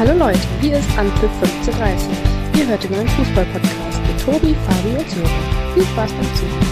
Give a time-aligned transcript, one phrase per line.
[0.00, 2.08] Hallo Leute, hier ist Anpfiff 1530.
[2.58, 5.74] Ihr hört den neuen Fußball-Podcast mit Tobi, Fabi und Sören.
[5.74, 6.66] Viel Spaß beim Zuhören.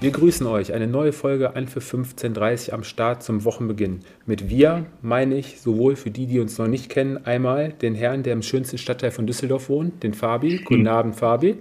[0.00, 0.72] Wir grüßen euch.
[0.72, 4.00] Eine neue Folge an für 15.30 am Start zum Wochenbeginn.
[4.26, 8.24] Mit wir meine ich sowohl für die, die uns noch nicht kennen, einmal den Herrn,
[8.24, 10.56] der im schönsten Stadtteil von Düsseldorf wohnt, den Fabi.
[10.64, 10.88] Guten hm.
[10.88, 11.58] Abend, Fabi.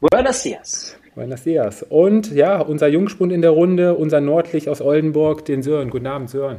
[0.00, 0.96] Buenos dias.
[1.14, 1.84] Buenos dias.
[1.84, 5.90] Und ja, unser Jungspund in der Runde, unser Nordlicht aus Oldenburg, den Sören.
[5.90, 6.58] Guten Abend, Sören.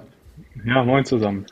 [0.66, 1.46] Ja, moin zusammen.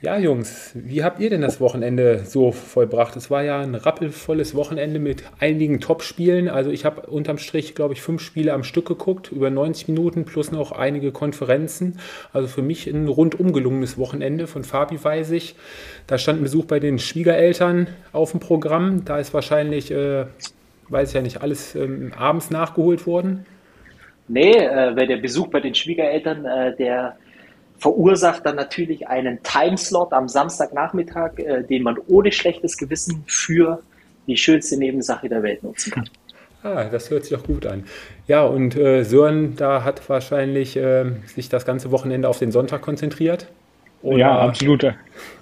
[0.00, 3.14] Ja, Jungs, wie habt ihr denn das Wochenende so vollbracht?
[3.14, 6.48] Es war ja ein rappelvolles Wochenende mit einigen Top-Spielen.
[6.48, 10.24] Also ich habe unterm Strich, glaube ich, fünf Spiele am Stück geguckt, über 90 Minuten
[10.24, 12.00] plus noch einige Konferenzen.
[12.32, 14.48] Also für mich ein rundum gelungenes Wochenende.
[14.48, 15.54] Von Fabi weiß ich,
[16.08, 19.04] da stand ein Besuch bei den Schwiegereltern auf dem Programm.
[19.04, 20.24] Da ist wahrscheinlich, äh,
[20.92, 23.46] weiß ich ja nicht, alles ähm, abends nachgeholt worden.
[24.28, 27.16] Nee, äh, weil der Besuch bei den Schwiegereltern, äh, der
[27.78, 33.82] verursacht dann natürlich einen Timeslot am Samstagnachmittag, äh, den man ohne schlechtes Gewissen für
[34.28, 36.08] die schönste Nebensache der Welt nutzen kann.
[36.64, 37.82] Ah, das hört sich doch gut an.
[38.28, 42.82] Ja, und äh, Sören, da hat wahrscheinlich äh, sich das ganze Wochenende auf den Sonntag
[42.82, 43.48] konzentriert.
[44.02, 44.18] Oder?
[44.18, 44.84] Ja, absolut.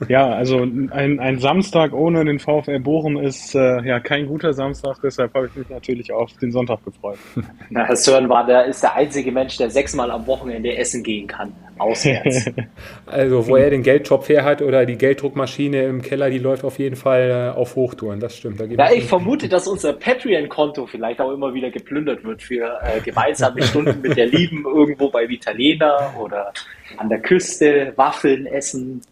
[0.08, 4.96] Ja, also ein, ein Samstag ohne den VfL Bochum ist äh, ja kein guter Samstag,
[5.02, 7.18] deshalb habe ich mich natürlich auf den Sonntag gefreut.
[7.70, 11.26] Na, Herr Sören war der, ist der einzige Mensch, der sechsmal am Wochenende essen gehen
[11.26, 12.46] kann, auswärts.
[13.06, 16.78] also, wo er den Geldtopf her hat oder die Gelddruckmaschine im Keller, die läuft auf
[16.78, 18.60] jeden Fall äh, auf Hochtouren, das stimmt.
[18.60, 23.00] Da ja, ich vermute, dass unser Patreon-Konto vielleicht auch immer wieder geplündert wird für äh,
[23.00, 26.52] gemeinsame Stunden mit der Lieben irgendwo bei Vitalena oder
[26.96, 29.02] an der Küste, Waffeln essen.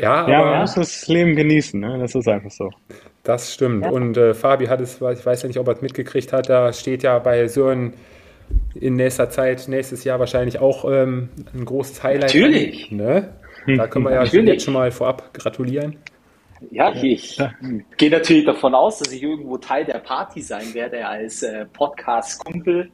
[0.00, 1.98] Ja, aber ja, man muss das Leben genießen, ne?
[1.98, 2.70] das ist einfach so.
[3.24, 3.84] Das stimmt.
[3.84, 3.90] Ja.
[3.90, 6.72] Und äh, Fabi hat es, ich weiß ja nicht, ob er es mitgekriegt hat, da
[6.72, 7.94] steht ja bei Sören
[8.74, 12.34] in nächster Zeit, nächstes Jahr wahrscheinlich auch ähm, ein großes Highlight.
[12.34, 12.90] Natürlich.
[12.90, 13.34] Ne?
[13.76, 14.48] Da können wir ja natürlich.
[14.48, 15.96] jetzt schon mal vorab gratulieren.
[16.70, 17.52] Ja, ich ja.
[17.96, 22.90] gehe natürlich davon aus, dass ich irgendwo Teil der Party sein werde als äh, Podcast-Kumpel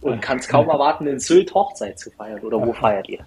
[0.00, 2.40] und kann es kaum erwarten, in Sylt Hochzeit zu feiern.
[2.40, 3.24] Oder wo feiert ihr?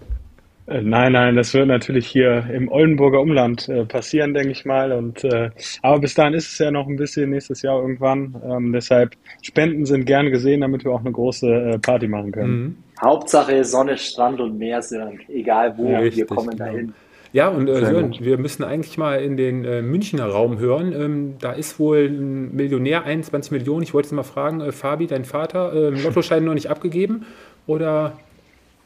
[0.70, 4.92] Äh, nein, nein, das wird natürlich hier im Oldenburger Umland äh, passieren, denke ich mal.
[4.92, 5.50] Und äh,
[5.82, 8.40] aber bis dahin ist es ja noch ein bisschen nächstes Jahr irgendwann.
[8.48, 12.62] Ähm, deshalb Spenden sind gern gesehen, damit wir auch eine große äh, Party machen können.
[12.62, 12.76] Mhm.
[13.02, 14.80] Hauptsache Sonne, Strand und Meer,
[15.28, 16.64] egal wo, ja, wir kommen genau.
[16.64, 16.94] dahin.
[17.32, 20.92] Ja, und äh, Sören, wir müssen eigentlich mal in den äh, Münchner Raum hören.
[20.92, 23.82] Ähm, da ist wohl ein Millionär, 21 Millionen.
[23.82, 27.26] Ich wollte jetzt mal fragen, äh, Fabi, dein Vater, äh, Lottoschein noch nicht abgegeben?
[27.66, 28.14] Oder?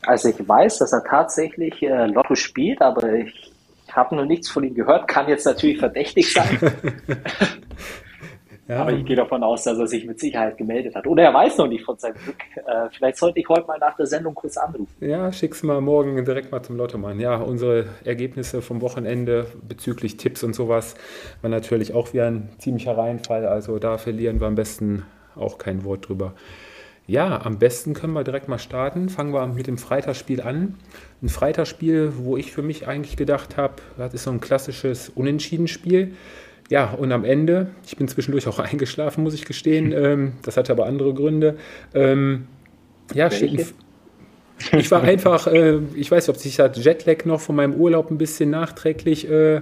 [0.07, 3.53] Also ich weiß, dass er tatsächlich äh, Lotto spielt, aber ich
[3.91, 5.09] habe noch nichts von ihm gehört.
[5.09, 6.59] Kann jetzt natürlich verdächtig sein.
[8.69, 8.81] Ja.
[8.81, 11.07] Aber ich gehe davon aus, dass er sich mit Sicherheit gemeldet hat.
[11.07, 12.37] Oder er weiß noch nicht von seinem Glück.
[12.57, 14.89] Äh, vielleicht sollte ich heute mal nach der Sendung kurz anrufen.
[15.01, 17.21] Ja, schick's mal morgen direkt mal zum Lottomann.
[17.21, 20.95] Ja, unsere Ergebnisse vom Wochenende bezüglich Tipps und sowas
[21.43, 23.47] war natürlich auch wieder ein ziemlicher Reinfall.
[23.47, 25.05] Also da verlieren wir am besten
[25.37, 26.33] auch kein Wort drüber.
[27.07, 29.11] Ja, am besten können wir direkt mal starten.
[29.11, 30.77] Fangen wir mit dem Freitagsspiel an.
[31.23, 36.15] Ein Freitagsspiel, wo ich für mich eigentlich gedacht habe, das ist so ein klassisches Unentschieden-Spiel.
[36.71, 39.93] Ja, und am Ende, ich bin zwischendurch auch eingeschlafen, muss ich gestehen.
[40.05, 41.57] Ähm, das hatte aber andere Gründe.
[41.95, 42.47] Ähm,
[43.13, 47.41] ja, steht ein, ich war einfach, äh, ich weiß nicht, ob sich das Jetlag noch
[47.41, 49.61] von meinem Urlaub ein bisschen nachträglich äh,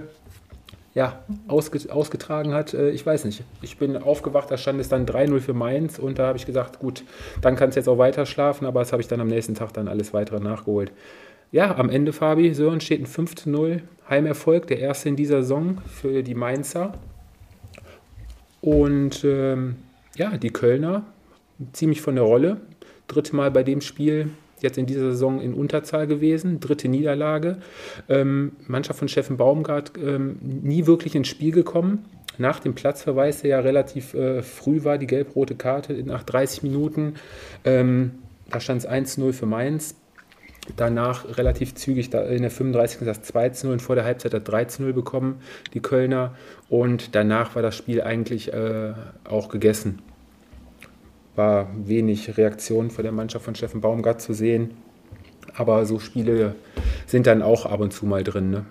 [0.95, 2.73] ja, ausge, ausgetragen hat.
[2.73, 3.43] Äh, ich weiß nicht.
[3.61, 6.79] Ich bin aufgewacht, da stand es dann 3-0 für Mainz und da habe ich gesagt,
[6.79, 7.03] gut,
[7.41, 9.73] dann kannst du jetzt auch weiter schlafen, aber das habe ich dann am nächsten Tag
[9.73, 10.91] dann alles weitere nachgeholt.
[11.51, 16.23] Ja, am Ende, Fabi, Sören steht ein 5-0 Heimerfolg, der erste in dieser Saison für
[16.23, 16.93] die Mainzer.
[18.61, 19.75] Und ähm,
[20.15, 21.03] ja, die Kölner
[21.73, 22.57] ziemlich von der Rolle.
[23.07, 24.29] Dritte Mal bei dem Spiel
[24.63, 27.57] jetzt in dieser Saison in Unterzahl gewesen, dritte Niederlage.
[28.09, 32.05] Ähm, Mannschaft von Steffen Baumgart ähm, nie wirklich ins Spiel gekommen.
[32.39, 37.15] Nach dem Platzverweis, der ja relativ äh, früh war, die gelb-rote Karte nach 30 Minuten,
[37.63, 38.11] ähm,
[38.49, 39.95] da stand es 1-0 für Mainz.
[40.77, 43.05] Danach relativ zügig in der 35.
[43.05, 45.41] das 2 0 und vor der Halbzeit hat 3 0 bekommen,
[45.73, 46.35] die Kölner.
[46.69, 48.93] Und danach war das Spiel eigentlich äh,
[49.25, 49.99] auch gegessen.
[51.35, 54.71] War wenig Reaktion von der Mannschaft von Steffen Baumgart zu sehen.
[55.55, 56.55] Aber so Spiele
[57.05, 58.49] sind dann auch ab und zu mal drin.
[58.49, 58.65] Ne?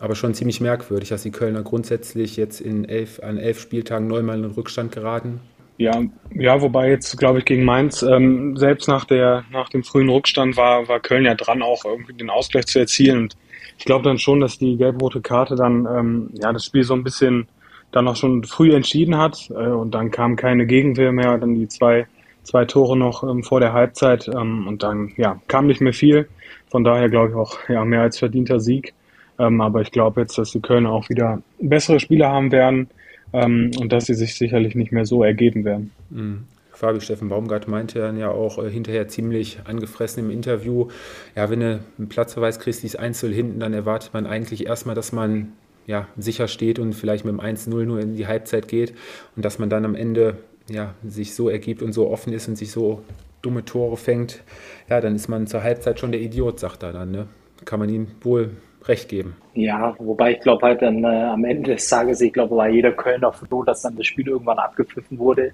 [0.00, 4.38] Aber schon ziemlich merkwürdig, dass die Kölner grundsätzlich jetzt in elf, an elf Spieltagen neunmal
[4.38, 5.40] in Rückstand geraten.
[5.76, 6.02] Ja,
[6.34, 10.56] ja, wobei jetzt, glaube ich, gegen Mainz, ähm, selbst nach der, nach dem frühen Rückstand
[10.56, 13.18] war, war Köln ja dran, auch irgendwie den Ausgleich zu erzielen.
[13.18, 13.36] Und
[13.78, 17.04] ich glaube dann schon, dass die gelb-rote Karte dann, ähm, ja, das Spiel so ein
[17.04, 17.46] bisschen
[17.92, 19.50] dann auch schon früh entschieden hat.
[19.50, 22.06] Äh, und dann kam keine Gegenwehr mehr, dann die zwei,
[22.42, 24.28] zwei Tore noch ähm, vor der Halbzeit.
[24.28, 26.28] Ähm, und dann ja, kam nicht mehr viel.
[26.70, 28.94] Von daher glaube ich auch ja, mehr als verdienter Sieg.
[29.38, 32.88] Ähm, aber ich glaube jetzt, dass die Kölner auch wieder bessere Spieler haben werden
[33.32, 35.92] ähm, und dass sie sich sicherlich nicht mehr so ergeben werden.
[36.10, 36.44] Mhm.
[36.72, 40.88] Fabi Steffen Baumgart meinte dann ja auch äh, hinterher ziemlich angefressen im Interview,
[41.34, 44.94] ja, wenn du einen Platzverweis kriegst, die ist Einzel hinten, dann erwartet man eigentlich erstmal,
[44.94, 45.52] dass man
[45.88, 48.94] ja, sicher steht und vielleicht mit dem 1-0 nur in die Halbzeit geht
[49.34, 50.36] und dass man dann am Ende
[50.70, 53.02] ja, sich so ergibt und so offen ist und sich so
[53.40, 54.42] dumme Tore fängt,
[54.90, 57.10] ja, dann ist man zur Halbzeit schon der Idiot, sagt er dann.
[57.10, 57.26] Ne?
[57.64, 58.50] Kann man ihm wohl
[58.84, 59.36] recht geben.
[59.54, 62.92] Ja, wobei ich glaube halt dann äh, am Ende des Tages, ich glaube, war jeder
[62.92, 65.52] Kölner froh, dass dann das Spiel irgendwann abgepfiffen wurde.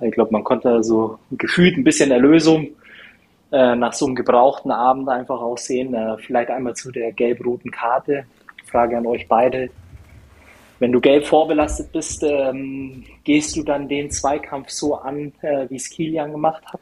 [0.00, 2.68] Ich glaube, man konnte so gefühlt ein bisschen Erlösung
[3.50, 5.92] äh, nach so einem gebrauchten Abend einfach aussehen.
[5.92, 8.24] Äh, vielleicht einmal zu der gelb-roten Karte.
[8.70, 9.70] Frage an euch beide.
[10.78, 15.76] Wenn du gelb vorbelastet bist, ähm, gehst du dann den Zweikampf so an, äh, wie
[15.76, 16.80] es Kilian gemacht hat?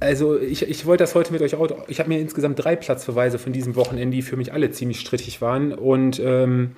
[0.00, 1.68] Also ich, ich wollte das heute mit euch auch.
[1.88, 5.42] Ich habe mir insgesamt drei Platzverweise von diesem Wochenende, die für mich alle ziemlich strittig
[5.42, 5.72] waren.
[5.72, 6.72] Und ähm,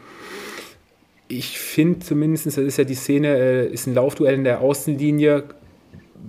[1.29, 5.44] ich finde zumindest, das ist ja die Szene, äh, ist ein Laufduell in der Außenlinie.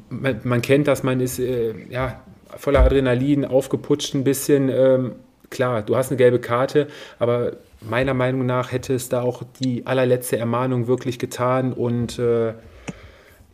[0.10, 2.22] Man, man kennt das, man ist äh, ja,
[2.58, 4.70] voller Adrenalin, aufgeputscht ein bisschen.
[4.70, 5.16] Ähm,
[5.50, 6.88] klar, du hast eine gelbe Karte,
[7.18, 12.54] aber meiner Meinung nach hätte es da auch die allerletzte Ermahnung wirklich getan und äh,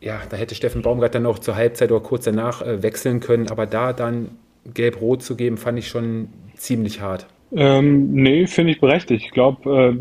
[0.01, 3.50] ja, da hätte Steffen Baumgart dann auch zur Halbzeit oder kurz danach äh, wechseln können,
[3.50, 4.30] aber da dann
[4.74, 7.27] gelb-rot zu geben, fand ich schon ziemlich hart.
[7.56, 9.25] Ähm, nee, finde ich berechtigt.
[9.25, 9.95] Ich glaube,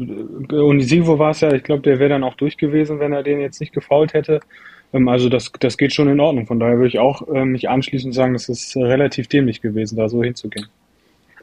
[0.50, 3.23] äh, Unisivo war es ja, ich glaube, der wäre dann auch durch gewesen, wenn er
[3.23, 4.41] den jetzt nicht gefault hätte.
[4.93, 6.46] Ähm, also das, das geht schon in Ordnung.
[6.46, 10.08] Von daher würde ich auch äh, mich anschließend sagen, das ist relativ dämlich gewesen, da
[10.08, 10.69] so hinzugehen.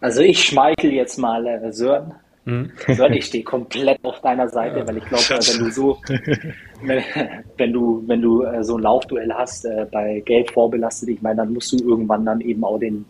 [0.02, 2.16] Also ich schmeichel jetzt mal äh, Sören.
[2.46, 2.72] Mhm.
[2.88, 4.88] Sören, ich stehe komplett auf deiner Seite, ja.
[4.88, 6.00] weil ich glaube, äh, wenn du so,
[6.84, 7.04] wenn,
[7.58, 11.38] wenn du, wenn du äh, so ein Laufduell hast, äh, bei Gelb vorbelastet, ich meine,
[11.38, 13.06] dann musst du irgendwann dann eben auch den,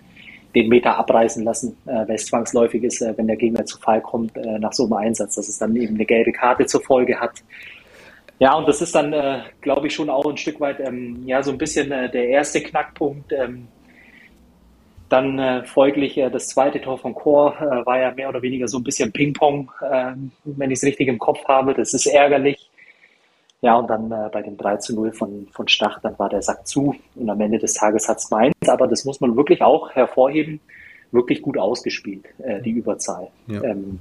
[0.53, 4.01] den Meter abreißen lassen, äh, weil es zwangsläufig ist, äh, wenn der Gegner zu Fall
[4.01, 7.17] kommt äh, nach so einem Einsatz, dass es dann eben eine gelbe Karte zur Folge
[7.17, 7.41] hat.
[8.39, 11.41] Ja, und das ist dann, äh, glaube ich, schon auch ein Stück weit ähm, ja
[11.41, 13.31] so ein bisschen der erste Knackpunkt.
[13.31, 13.67] Ähm,
[15.11, 18.67] dann äh, folglich äh, das zweite Tor von Chor äh, war ja mehr oder weniger
[18.67, 20.13] so ein bisschen Ping-Pong, äh,
[20.45, 21.73] wenn ich es richtig im Kopf habe.
[21.73, 22.69] Das ist ärgerlich.
[23.61, 26.41] Ja, und dann äh, bei dem 3 zu 0 von, von Stach, dann war der
[26.41, 26.95] Sack zu.
[27.15, 30.59] Und am Ende des Tages hat es Mainz, aber das muss man wirklich auch hervorheben,
[31.11, 33.27] wirklich gut ausgespielt, äh, die Überzahl.
[33.47, 33.63] Ja.
[33.63, 33.99] Ähm,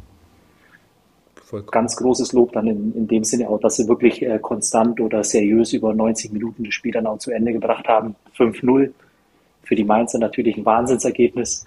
[1.70, 5.24] ganz großes Lob dann in, in dem Sinne auch, dass sie wirklich äh, konstant oder
[5.24, 8.14] seriös über 90 Minuten das Spiel dann auch zu Ende gebracht haben.
[8.36, 8.92] 5-0
[9.62, 11.64] für die Mainzer natürlich ein Wahnsinnsergebnis.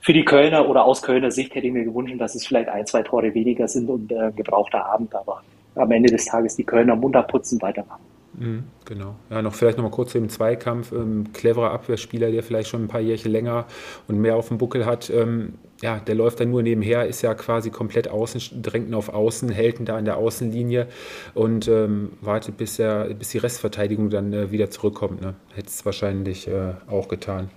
[0.00, 2.86] Für die Kölner oder aus Kölner Sicht hätte ich mir gewünscht, dass es vielleicht ein,
[2.86, 5.42] zwei Tore weniger sind und äh, gebrauchter Abend, aber
[5.74, 8.09] am Ende des Tages die Kölner munter putzen, weitermachen.
[8.40, 9.16] Mhm, genau.
[9.28, 10.92] Ja, noch vielleicht noch mal kurz zu dem Zweikampf.
[10.92, 13.66] Ähm, cleverer Abwehrspieler, der vielleicht schon ein paar Jährchen länger
[14.08, 15.10] und mehr auf dem Buckel hat.
[15.10, 19.50] Ähm, ja, der läuft dann nur nebenher, ist ja quasi komplett außen, drängt auf Außen,
[19.50, 20.88] hält ihn da an der Außenlinie
[21.34, 25.20] und ähm, wartet, bis, er, bis die Restverteidigung dann äh, wieder zurückkommt.
[25.20, 25.34] Ne?
[25.54, 27.50] Hätte es wahrscheinlich äh, auch getan.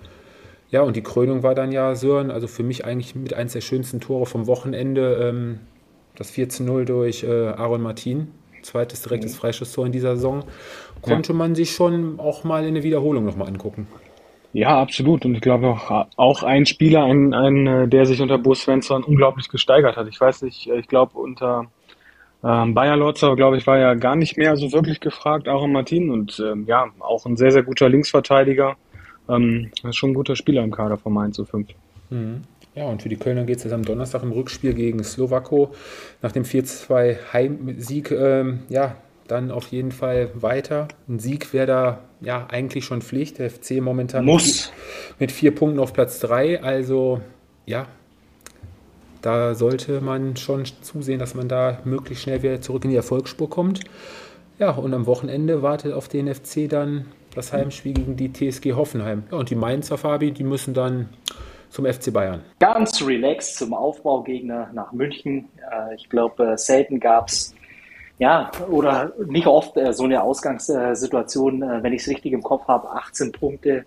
[0.70, 3.62] Ja, und die Krönung war dann ja Sören, also für mich eigentlich mit eins der
[3.62, 5.60] schönsten Tore vom Wochenende, ähm,
[6.16, 8.28] das 4-0 durch äh, Aaron Martin,
[8.64, 9.38] zweites direktes mhm.
[9.38, 10.44] Freischusstor in dieser Saison,
[11.04, 11.38] konnte ja.
[11.38, 13.86] man sich schon auch mal in der Wiederholung nochmal angucken.
[14.52, 15.24] Ja, absolut.
[15.24, 19.48] Und ich glaube auch, auch ein Spieler, ein, ein, der sich unter Bo Svensson unglaublich
[19.48, 20.06] gesteigert hat.
[20.08, 21.66] Ich weiß nicht, ich glaube unter
[22.44, 26.10] ähm, Bayer Lotzer, glaube ich, war ja gar nicht mehr so wirklich gefragt, auch Martin.
[26.10, 28.76] Und ähm, ja, auch ein sehr, sehr guter Linksverteidiger.
[29.28, 31.68] Ähm, ist schon ein guter Spieler im Kader von Mainz zu 5.
[32.10, 32.42] Mhm.
[32.74, 35.72] Ja, und für die Kölner geht es jetzt am Donnerstag im Rückspiel gegen Slowako.
[36.22, 38.96] Nach dem 4-2 Heimsieg, ähm, ja,
[39.28, 40.88] dann auf jeden Fall weiter.
[41.08, 43.38] Ein Sieg wäre da ja eigentlich schon Pflicht.
[43.38, 44.72] Der FC momentan Muss.
[45.18, 46.62] mit vier Punkten auf Platz 3.
[46.62, 47.20] Also
[47.66, 47.86] ja,
[49.22, 53.48] da sollte man schon zusehen, dass man da möglichst schnell wieder zurück in die Erfolgsspur
[53.48, 53.80] kommt.
[54.58, 59.24] Ja, und am Wochenende wartet auf den FC dann das Heimspiel gegen die TSG Hoffenheim.
[59.30, 61.08] Ja, und die Mainzer, Fabi, die müssen dann
[61.70, 62.42] zum FC Bayern.
[62.60, 65.48] Ganz relaxed zum Aufbaugegner nach München.
[65.72, 67.52] Äh, ich glaube, selten gab es
[68.18, 72.66] ja, oder nicht oft äh, so eine Ausgangssituation, äh, wenn ich es richtig im Kopf
[72.68, 73.84] habe, 18 Punkte,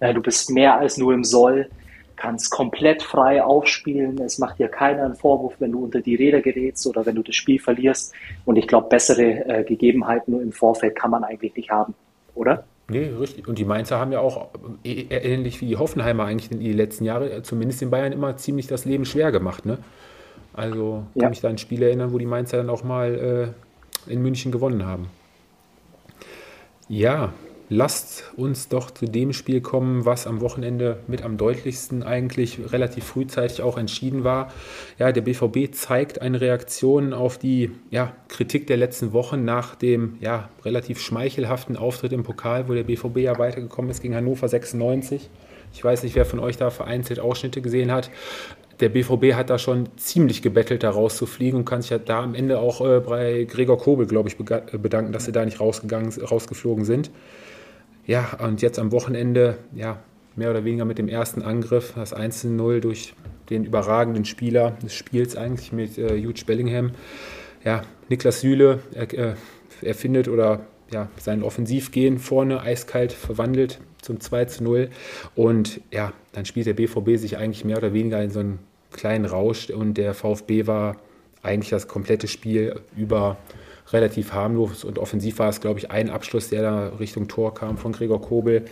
[0.00, 1.68] äh, du bist mehr als nur im Soll,
[2.16, 6.40] kannst komplett frei aufspielen, es macht dir keiner einen Vorwurf, wenn du unter die Räder
[6.40, 8.12] gerätst oder wenn du das Spiel verlierst
[8.44, 11.94] und ich glaube, bessere äh, Gegebenheiten im Vorfeld kann man eigentlich nicht haben,
[12.34, 12.64] oder?
[12.88, 13.48] Nee, richtig.
[13.48, 14.48] Und die Mainzer haben ja auch
[14.84, 18.36] äh, ähnlich wie die Hoffenheimer eigentlich in den letzten Jahren, äh, zumindest in Bayern, immer
[18.36, 19.78] ziemlich das Leben schwer gemacht, ne?
[20.54, 21.28] Also kann ja.
[21.28, 23.54] mich da an Spiele erinnern, wo die Mainzer dann auch mal
[24.06, 25.08] in München gewonnen haben.
[26.88, 27.32] Ja,
[27.68, 33.04] lasst uns doch zu dem Spiel kommen, was am Wochenende mit am deutlichsten eigentlich relativ
[33.04, 34.52] frühzeitig auch entschieden war.
[34.98, 40.18] Ja, der BVB zeigt eine Reaktion auf die ja, Kritik der letzten Wochen nach dem
[40.20, 45.30] ja, relativ schmeichelhaften Auftritt im Pokal, wo der BVB ja weitergekommen ist gegen Hannover 96.
[45.74, 48.10] Ich weiß nicht, wer von euch da vereinzelt Ausschnitte gesehen hat.
[48.82, 52.34] Der BVB hat da schon ziemlich gebettelt, da rauszufliegen und kann sich ja da am
[52.34, 56.84] Ende auch äh, bei Gregor Kobel, glaube ich, bedanken, dass sie da nicht rausgegangen, rausgeflogen
[56.84, 57.12] sind.
[58.06, 60.00] Ja, und jetzt am Wochenende, ja,
[60.34, 63.14] mehr oder weniger mit dem ersten Angriff, das 1-0 durch
[63.50, 66.90] den überragenden Spieler des Spiels eigentlich mit äh, Jude Bellingham.
[67.64, 69.34] Ja, Niklas Süle äh,
[69.80, 74.90] erfindet oder ja, sein Offensivgehen vorne eiskalt verwandelt zum 2 0.
[75.36, 78.58] Und ja, dann spielt der BVB sich eigentlich mehr oder weniger in so einen
[78.92, 80.96] kleinen Rausch und der VfB war
[81.42, 83.36] eigentlich das komplette Spiel über
[83.92, 87.76] relativ harmlos und offensiv war es, glaube ich, ein Abschluss, der da Richtung Tor kam
[87.76, 88.64] von Gregor Kobel.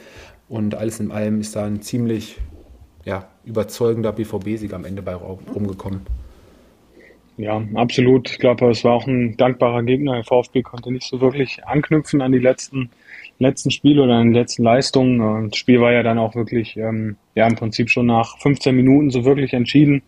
[0.48, 2.38] Und alles in allem ist da ein ziemlich
[3.04, 6.00] ja, überzeugender BVB-Sieg am Ende bei rumgekommen.
[7.37, 8.30] Ja, absolut.
[8.30, 10.14] Ich glaube, es war auch ein dankbarer Gegner.
[10.14, 12.90] Der VfB konnte nicht so wirklich anknüpfen an die letzten,
[13.38, 15.49] letzten Spiele oder an die letzten Leistungen.
[15.49, 19.10] Das Spiel war ja dann auch wirklich, ähm, ja, im Prinzip schon nach 15 Minuten
[19.10, 20.02] so wirklich entschieden.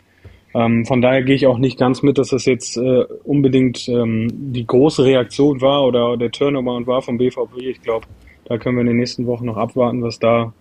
[0.54, 4.28] Ähm, von daher gehe ich auch nicht ganz mit, dass das jetzt äh, unbedingt ähm,
[4.30, 7.58] die große Reaktion war oder der Turnover und war vom BVB.
[7.58, 8.06] Ich glaube,
[8.44, 10.52] da können wir in den nächsten Wochen noch abwarten, was da,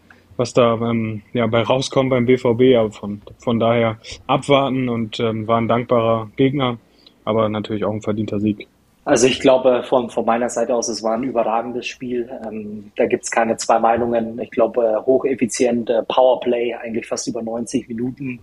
[0.41, 2.75] was da ähm, ja, bei rauskommt beim BVB.
[2.77, 6.77] Aber von, von daher abwarten und ähm, war ein dankbarer Gegner,
[7.24, 8.67] aber natürlich auch ein verdienter Sieg.
[9.03, 12.29] Also ich glaube von, von meiner Seite aus, es war ein überragendes Spiel.
[12.45, 14.39] Ähm, da gibt es keine zwei Meinungen.
[14.39, 18.41] Ich glaube, äh, hocheffizient, äh, Powerplay, eigentlich fast über 90 Minuten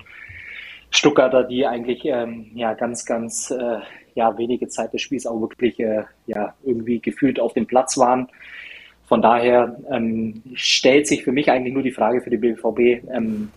[0.91, 3.79] Stuttgarter, die eigentlich ähm, ja ganz, ganz äh,
[4.15, 8.29] ja wenige Zeit des Spiels auch wirklich äh, ja irgendwie gefühlt auf dem Platz waren.
[9.09, 13.09] Von daher ähm, stellt sich für mich eigentlich nur die Frage für die BVB.
[13.11, 13.51] Ähm,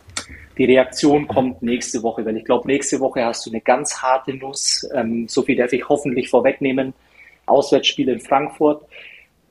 [0.58, 4.34] die Reaktion kommt nächste Woche, weil ich glaube, nächste Woche hast du eine ganz harte
[4.34, 4.90] Nuss.
[4.94, 6.94] Ähm, so viel darf ich hoffentlich vorwegnehmen.
[7.48, 8.86] Auswärtsspiel in Frankfurt.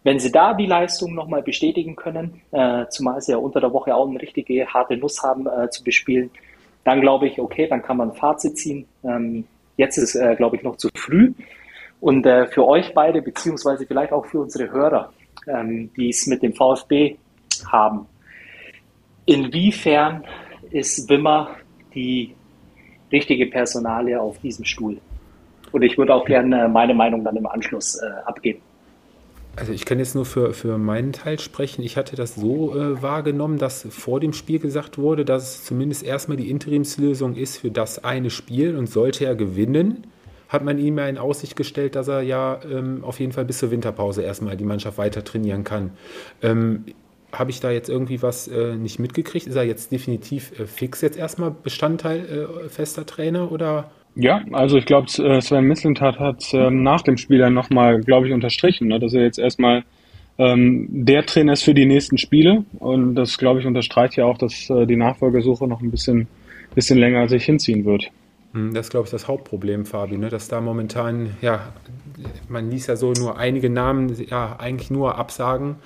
[0.03, 3.95] Wenn sie da die Leistung nochmal bestätigen können, äh, zumal sie ja unter der Woche
[3.95, 6.31] auch eine richtige harte Nuss haben äh, zu bespielen,
[6.85, 8.87] dann glaube ich, okay, dann kann man ein Fazit ziehen.
[9.05, 9.45] Ähm,
[9.77, 11.35] jetzt ist, äh, glaube ich, noch zu früh.
[12.01, 15.13] Und äh, für euch beide, beziehungsweise vielleicht auch für unsere Hörer,
[15.47, 17.17] ähm, die es mit dem VfB
[17.67, 18.07] haben,
[19.27, 20.25] inwiefern
[20.71, 21.51] ist Wimmer
[21.95, 22.35] die
[23.13, 24.99] richtige Personalie auf diesem Stuhl?
[25.73, 28.61] Und ich würde auch gerne meine Meinung dann im Anschluss äh, abgeben.
[29.57, 31.83] Also ich kann jetzt nur für, für meinen Teil sprechen.
[31.83, 36.03] Ich hatte das so äh, wahrgenommen, dass vor dem Spiel gesagt wurde, dass es zumindest
[36.03, 40.07] erstmal die Interimslösung ist für das eine Spiel und sollte er gewinnen,
[40.51, 43.59] hat man ihm ja in Aussicht gestellt, dass er ja ähm, auf jeden Fall bis
[43.59, 45.93] zur Winterpause erstmal die Mannschaft weiter trainieren kann.
[46.43, 46.85] Ähm,
[47.33, 49.47] Habe ich da jetzt irgendwie was äh, nicht mitgekriegt?
[49.47, 53.93] Ist er jetzt definitiv äh, fix jetzt erstmal Bestandteil äh, fester Trainer oder?
[54.17, 58.27] Ja, also ich glaube, äh, Sven Mislintat hat ähm, nach dem Spiel dann nochmal, glaube
[58.27, 59.85] ich, unterstrichen, ne, dass er jetzt erstmal
[60.37, 62.65] ähm, der Trainer ist für die nächsten Spiele.
[62.81, 66.27] Und das, glaube ich, unterstreicht ja auch, dass äh, die Nachfolgesuche noch ein bisschen,
[66.75, 68.11] bisschen länger sich hinziehen wird.
[68.53, 70.29] Hm, das ist, glaube ich, das Hauptproblem, Fabi, ne?
[70.29, 71.73] dass da momentan, ja,
[72.49, 75.77] man liest ja so nur einige Namen, ja, eigentlich nur Absagen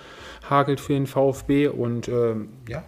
[0.48, 2.82] hagelt für den VfB und ähm, ja.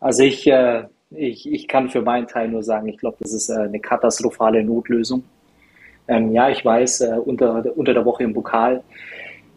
[0.00, 0.84] Also ich äh,
[1.16, 4.64] ich, ich kann für meinen Teil nur sagen, ich glaube, das ist äh, eine katastrophale
[4.64, 5.24] Notlösung.
[6.08, 8.82] Ähm, ja, ich weiß, äh, unter, unter der Woche im Pokal,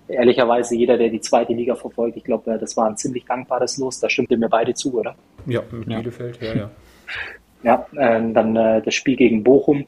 [0.08, 3.78] ehrlicherweise jeder, der die zweite Liga verfolgt, ich glaube, äh, das war ein ziemlich dankbares
[3.78, 4.00] Los.
[4.00, 5.16] Da stimmt ihr mir beide zu, oder?
[5.46, 5.98] Ja, mit ja.
[5.98, 6.72] Bielefeld, ja, ja.
[7.64, 9.86] Ja, ähm, dann äh, das Spiel gegen Bochum.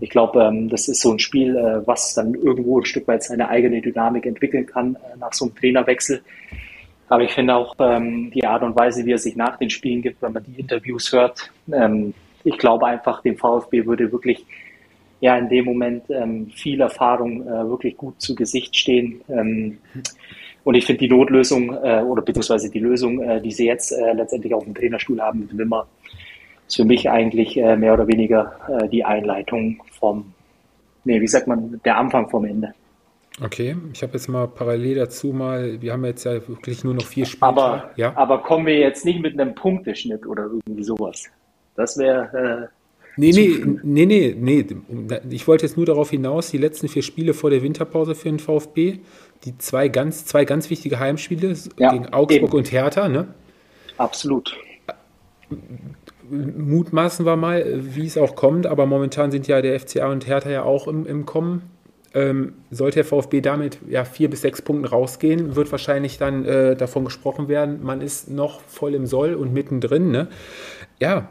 [0.00, 3.22] Ich glaube, ähm, das ist so ein Spiel, äh, was dann irgendwo ein Stück weit
[3.22, 6.22] seine eigene Dynamik entwickeln kann äh, nach so einem Trainerwechsel.
[7.08, 10.00] Aber ich finde auch ähm, die Art und Weise, wie er sich nach den Spielen
[10.00, 12.14] gibt, wenn man die Interviews hört, ähm,
[12.44, 14.44] ich glaube einfach, dem VfB würde wirklich
[15.20, 19.20] ja in dem Moment ähm, viel Erfahrung äh, wirklich gut zu Gesicht stehen.
[19.28, 19.78] Ähm,
[20.64, 24.12] und ich finde die Notlösung äh, oder beziehungsweise die Lösung, äh, die sie jetzt äh,
[24.12, 25.86] letztendlich auf dem Trainerstuhl haben mit Wimmer,
[26.70, 30.32] ist für mich eigentlich äh, mehr oder weniger äh, die Einleitung vom,
[31.04, 32.72] nee, wie sagt man, der Anfang vom Ende.
[33.42, 37.04] Okay, ich habe jetzt mal parallel dazu mal, wir haben jetzt ja wirklich nur noch
[37.04, 37.42] vier Spiele.
[37.42, 38.12] Aber, ja?
[38.16, 41.24] aber kommen wir jetzt nicht mit einem Punkteschnitt oder irgendwie sowas.
[41.76, 42.68] Das wäre.
[42.68, 42.74] Äh,
[43.16, 44.66] Nee, nee, nee, nee, nee.
[45.30, 48.38] Ich wollte jetzt nur darauf hinaus, die letzten vier Spiele vor der Winterpause für den
[48.38, 49.00] VfB,
[49.44, 52.56] die zwei ganz, zwei ganz wichtige Heimspiele ja, gegen Augsburg eben.
[52.56, 53.26] und Hertha, ne?
[53.98, 54.56] Absolut.
[56.30, 60.50] Mutmaßen wir mal, wie es auch kommt, aber momentan sind ja der FCA und Hertha
[60.50, 61.62] ja auch im, im Kommen.
[62.12, 66.74] Ähm, sollte der VfB damit ja vier bis sechs Punkten rausgehen, wird wahrscheinlich dann äh,
[66.74, 70.10] davon gesprochen werden, man ist noch voll im Soll und mittendrin.
[70.10, 70.26] Ne?
[70.98, 71.28] Ja,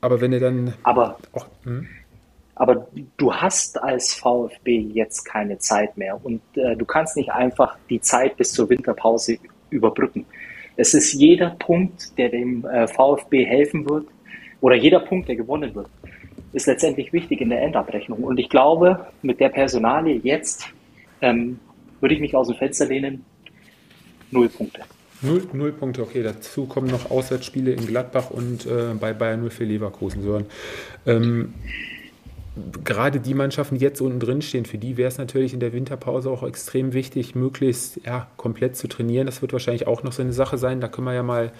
[0.00, 0.74] aber wenn er dann.
[0.84, 1.88] Aber, auch, hm?
[2.54, 2.86] aber
[3.16, 8.00] du hast als VfB jetzt keine Zeit mehr und äh, du kannst nicht einfach die
[8.00, 9.38] Zeit bis zur Winterpause
[9.70, 10.26] überbrücken.
[10.76, 14.06] Es ist jeder Punkt, der dem äh, VfB helfen wird,
[14.64, 15.88] oder jeder Punkt, der gewonnen wird,
[16.54, 18.24] ist letztendlich wichtig in der Endabrechnung.
[18.24, 20.64] Und ich glaube, mit der Personalie jetzt
[21.20, 21.60] ähm,
[22.00, 23.26] würde ich mich aus dem Fenster lehnen,
[24.30, 24.80] null Punkte.
[25.20, 26.22] Null, null Punkte, okay.
[26.22, 30.22] Dazu kommen noch Auswärtsspiele in Gladbach und äh, bei Bayern 0 für Leverkusen.
[30.22, 30.40] So,
[31.04, 31.52] ähm,
[32.84, 35.72] gerade die Mannschaften, die jetzt unten drin stehen, für die wäre es natürlich in der
[35.72, 39.26] Winterpause auch extrem wichtig, möglichst ja, komplett zu trainieren.
[39.26, 40.80] Das wird wahrscheinlich auch noch so eine Sache sein.
[40.80, 41.50] Da können wir ja mal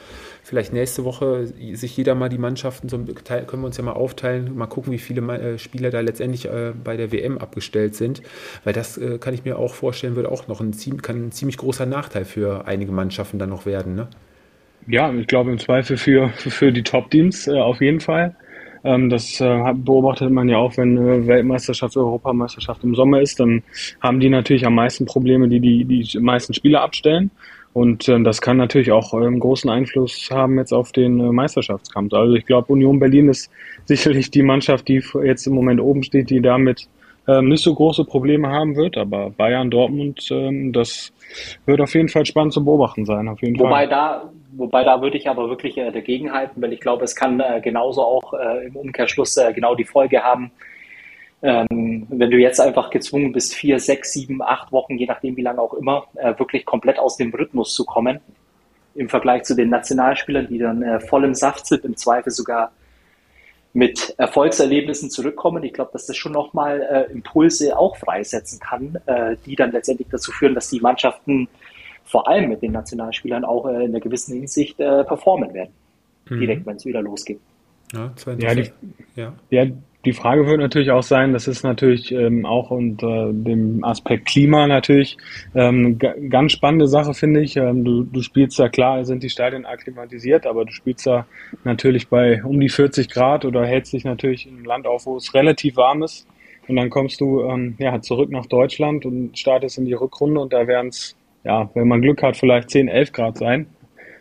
[0.45, 4.57] vielleicht nächste Woche sich jeder mal die Mannschaften, so, können wir uns ja mal aufteilen,
[4.57, 8.23] mal gucken, wie viele äh, Spieler da letztendlich äh, bei der WM abgestellt sind.
[8.63, 11.57] Weil das äh, kann ich mir auch vorstellen, wird auch noch ein, kann ein ziemlich
[11.57, 13.97] großer Nachteil für einige Mannschaften dann noch werden.
[13.97, 14.09] Ne?
[14.87, 18.37] Ja, ich glaube im Zweifel für, für die Top-Teams äh, auf jeden Fall.
[18.85, 23.63] Ähm, das äh, beobachtet man ja auch, wenn äh, Weltmeisterschaft, Europameisterschaft im Sommer ist, dann
[24.01, 27.31] haben die natürlich am meisten Probleme, die die, die meisten Spieler abstellen.
[27.73, 32.13] Und äh, das kann natürlich auch ähm, großen Einfluss haben jetzt auf den äh, Meisterschaftskampf.
[32.13, 33.51] Also ich glaube, Union Berlin ist
[33.87, 36.89] sicherlich die Mannschaft, die jetzt im Moment oben steht, die damit
[37.27, 38.97] ähm, nicht so große Probleme haben wird.
[38.97, 41.13] Aber Bayern, Dortmund, ähm, das
[41.67, 43.29] wird auf jeden Fall spannend zu beobachten sein.
[43.29, 43.89] Auf jeden wobei Fall.
[43.89, 47.41] da, wobei da würde ich aber wirklich äh, dagegen halten, weil ich glaube, es kann
[47.41, 50.51] äh, genauso auch äh, im Umkehrschluss äh, genau die Folge haben,
[51.43, 55.43] ähm, wenn du jetzt einfach gezwungen bist, vier, sechs, sieben, acht Wochen, je nachdem wie
[55.43, 58.21] lange auch immer, äh, wirklich komplett aus dem Rhythmus zu kommen,
[58.95, 62.73] im Vergleich zu den Nationalspielern, die dann äh, voll im Saft sind, im Zweifel sogar
[63.73, 65.65] mit Erfolgserlebnissen zurückkommen.
[65.65, 69.01] Ich glaube, dass das schon nochmal Impulse auch freisetzen kann,
[69.47, 71.49] die dann letztendlich dazu führen, dass die Mannschaften
[72.05, 75.73] vor allem mit den Nationalspielern auch äh, in einer gewissen Hinsicht äh, performen werden.
[76.29, 76.41] Mhm.
[76.41, 77.41] Direkt, wenn es wieder losgeht.
[77.93, 78.71] Ja, ja, die,
[79.15, 79.35] ja.
[79.51, 79.67] ja,
[80.05, 84.67] die Frage wird natürlich auch sein, das ist natürlich ähm, auch unter dem Aspekt Klima
[84.67, 85.17] natürlich
[85.55, 87.57] ähm, ganz spannende Sache, finde ich.
[87.57, 91.27] Ähm, du, du spielst ja klar, sind die Stadien akklimatisiert, aber du spielst ja
[91.65, 95.17] natürlich bei um die 40 Grad oder hältst dich natürlich in einem Land auf, wo
[95.17, 96.27] es relativ warm ist.
[96.67, 100.53] Und dann kommst du ähm, ja, zurück nach Deutschland und startest in die Rückrunde und
[100.53, 103.67] da werden es, ja, wenn man Glück hat, vielleicht 10, 11 Grad sein.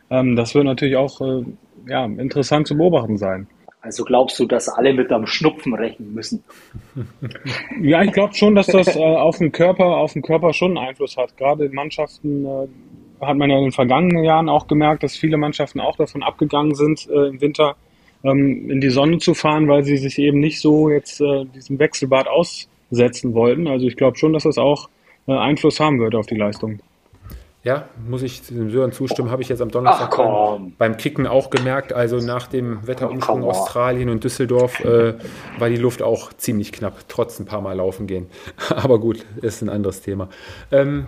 [0.09, 1.43] Ähm, das wird natürlich auch äh,
[1.88, 3.47] ja, interessant zu beobachten sein.
[3.81, 6.43] Also glaubst du, dass alle mit einem Schnupfen rechnen müssen?
[7.81, 10.88] Ja, ich glaube schon, dass das äh, auf den Körper, auf den Körper schon einen
[10.88, 11.36] Einfluss hat.
[11.36, 12.67] Gerade in Mannschaften äh,
[13.25, 16.75] hat man ja in den vergangenen Jahren auch gemerkt, dass viele Mannschaften auch davon abgegangen
[16.75, 17.75] sind, äh, im Winter
[18.23, 21.77] ähm, in die Sonne zu fahren, weil sie sich eben nicht so jetzt äh, diesem
[21.77, 23.67] Wechselbad aussetzen wollten.
[23.67, 24.88] Also ich glaube schon, dass das auch
[25.27, 26.79] äh, Einfluss haben wird auf die Leistung.
[27.63, 31.49] Ja, muss ich dem Sören zustimmen, habe ich jetzt am Donnerstag Ach, beim Kicken auch
[31.49, 31.93] gemerkt.
[31.93, 35.13] Also nach dem Wetterumschwung Australien und Düsseldorf äh,
[35.60, 38.28] war die Luft auch ziemlich knapp, trotz ein paar Mal laufen gehen.
[38.69, 40.28] Aber gut, ist ein anderes Thema.
[40.73, 41.06] Ähm,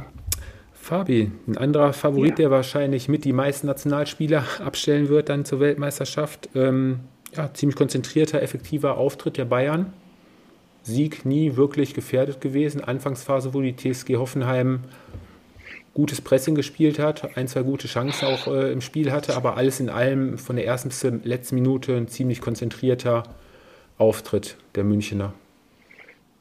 [0.73, 2.35] Fabi, ein anderer Favorit, ja.
[2.35, 6.49] der wahrscheinlich mit die meisten Nationalspieler abstellen wird dann zur Weltmeisterschaft.
[6.55, 7.01] Ähm,
[7.35, 9.91] ja, ziemlich konzentrierter, effektiver Auftritt der Bayern.
[10.83, 12.81] Sieg nie wirklich gefährdet gewesen.
[12.81, 14.81] Anfangsphase, wo die TSG Hoffenheim
[15.95, 19.79] gutes Pressing gespielt hat, ein, zwei gute Chancen auch äh, im Spiel hatte, aber alles
[19.79, 23.23] in allem von der ersten bis zur letzten Minute ein ziemlich konzentrierter
[23.97, 25.33] Auftritt der Münchner.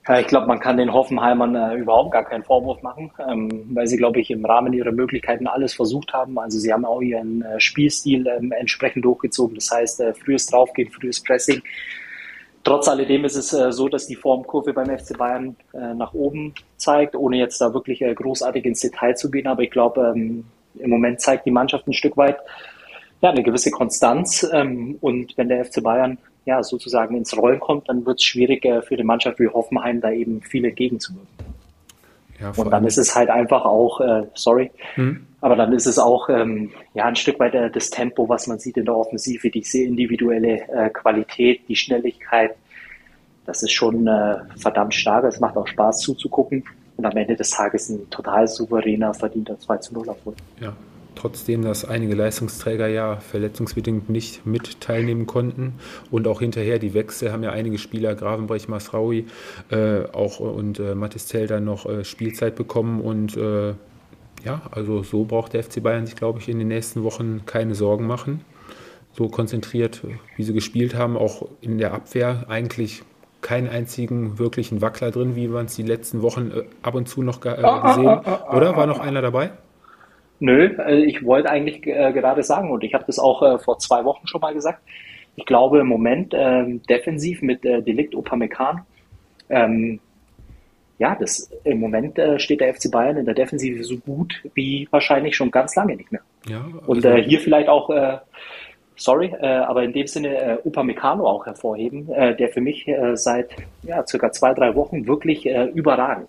[0.06, 3.86] Ja, ich glaube, man kann den Hoffenheimern äh, überhaupt gar keinen Vorwurf machen, ähm, weil
[3.86, 6.38] sie, glaube ich, im Rahmen ihrer Möglichkeiten alles versucht haben.
[6.38, 9.54] Also sie haben auch ihren äh, Spielstil ähm, entsprechend durchgezogen.
[9.54, 11.62] Das heißt, äh, frühes Draufgehen, frühes Pressing,
[12.64, 16.54] Trotz alledem ist es äh, so, dass die Formkurve beim FC Bayern äh, nach oben
[16.78, 19.46] zeigt, ohne jetzt da wirklich äh, großartig ins Detail zu gehen.
[19.46, 20.46] Aber ich glaube, ähm,
[20.76, 22.38] im Moment zeigt die Mannschaft ein Stück weit
[23.20, 24.48] ja, eine gewisse Konstanz.
[24.50, 28.64] Ähm, und wenn der FC Bayern ja sozusagen ins Rollen kommt, dann wird es schwierig
[28.64, 31.53] äh, für die Mannschaft wie Hoffenheim da eben viel entgegenzuwirken.
[32.40, 35.26] Ja, und dann ist es halt einfach auch, äh, sorry, hm.
[35.40, 38.58] aber dann ist es auch ähm, ja ein Stück weit äh, das Tempo, was man
[38.58, 42.54] sieht in der Offensive, diese individuelle äh, Qualität, die Schnelligkeit.
[43.46, 45.24] Das ist schon äh, verdammt stark.
[45.24, 46.64] Es macht auch Spaß zuzugucken.
[46.96, 50.36] Und am Ende des Tages ein total souveräner, verdienter 2 zu 0 Erfolg.
[50.60, 50.74] Ja,
[51.14, 55.74] trotzdem, dass einige Leistungsträger ja verletzungsbedingt nicht mit teilnehmen konnten
[56.10, 59.26] und auch hinterher die Wechsel haben ja einige Spieler, Gravenbrech, Masraui
[59.70, 63.74] äh, auch und äh, Mathis Zell dann noch äh, Spielzeit bekommen und äh,
[64.44, 67.74] ja, also so braucht der FC Bayern sich, glaube ich, in den nächsten Wochen keine
[67.74, 68.42] Sorgen machen.
[69.12, 70.02] So konzentriert,
[70.36, 73.02] wie sie gespielt haben, auch in der Abwehr eigentlich
[73.40, 77.22] keinen einzigen wirklichen Wackler drin, wie man es die letzten Wochen äh, ab und zu
[77.22, 78.20] noch äh, gesehen.
[78.50, 79.52] Oder war noch einer dabei?
[80.40, 83.78] Nö, äh, ich wollte eigentlich äh, gerade sagen, und ich habe das auch äh, vor
[83.78, 84.80] zwei Wochen schon mal gesagt,
[85.36, 88.80] ich glaube im Moment ähm, defensiv mit äh, Delikt Upamecano,
[89.48, 90.00] ähm,
[90.98, 94.86] ja, das, im Moment äh, steht der FC Bayern in der Defensive so gut wie
[94.90, 96.20] wahrscheinlich schon ganz lange nicht mehr.
[96.46, 98.18] Ja, also und äh, hier vielleicht auch, äh,
[98.96, 103.16] sorry, äh, aber in dem Sinne äh, Upamecano auch hervorheben, äh, der für mich äh,
[103.16, 103.50] seit
[103.82, 106.28] ja, circa zwei, drei Wochen wirklich äh, überragend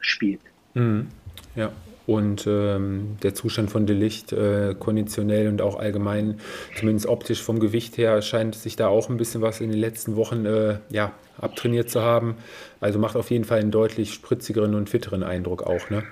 [0.00, 0.40] spielt.
[0.72, 1.08] Mhm.
[1.54, 1.70] Ja,
[2.06, 6.40] und ähm, der Zustand von Delicht, äh, konditionell und auch allgemein,
[6.76, 10.16] zumindest optisch vom Gewicht her, scheint sich da auch ein bisschen was in den letzten
[10.16, 12.36] Wochen äh, ja, abtrainiert zu haben.
[12.80, 15.90] Also macht auf jeden Fall einen deutlich spritzigeren und fitteren Eindruck auch.
[15.90, 16.04] Ne?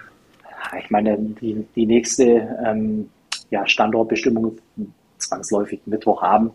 [0.83, 3.09] Ich meine, die, die nächste ähm,
[3.51, 4.59] ja, Standortbestimmung
[5.19, 6.53] zwangsläufig Mittwochabend.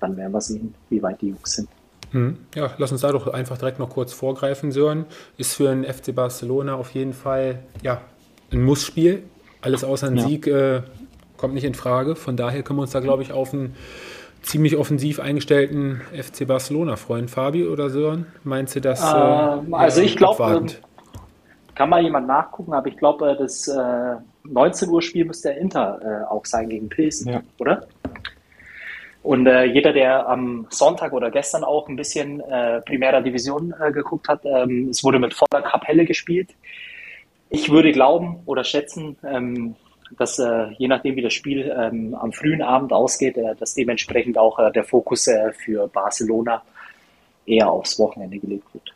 [0.00, 1.68] Dann werden wir sehen, wie weit die Jungs sind.
[2.10, 2.36] Hm.
[2.54, 5.06] Ja, lass uns da doch einfach direkt noch kurz vorgreifen, Sören.
[5.36, 8.00] Ist für den FC Barcelona auf jeden Fall ja,
[8.52, 9.24] ein Mussspiel.
[9.60, 10.26] Alles außer ein ja.
[10.26, 10.82] Sieg äh,
[11.36, 12.16] kommt nicht in Frage.
[12.16, 13.74] Von daher können wir uns da, glaube ich, auf einen
[14.42, 17.28] ziemlich offensiv eingestellten FC Barcelona freuen.
[17.28, 19.02] Fabi oder Sören, meinst du das?
[19.02, 20.66] Äh, ähm, also ich glaube, ähm,
[21.74, 25.58] kann mal jemand nachgucken, aber ich glaube, äh, das äh, 19 Uhr Spiel müsste der
[25.58, 27.42] Inter äh, auch sein gegen Pilsen, ja.
[27.58, 27.86] oder?
[29.22, 33.90] Und äh, jeder, der am Sonntag oder gestern auch ein bisschen äh, Primera Division äh,
[33.90, 36.50] geguckt hat, ähm, es wurde mit voller Kapelle gespielt
[37.54, 39.76] ich würde glauben oder schätzen, ähm,
[40.18, 44.38] dass äh, je nachdem, wie das Spiel ähm, am frühen Abend ausgeht, äh, dass dementsprechend
[44.38, 46.62] auch äh, der Fokus äh, für Barcelona
[47.46, 48.92] eher aufs Wochenende gelegt wird.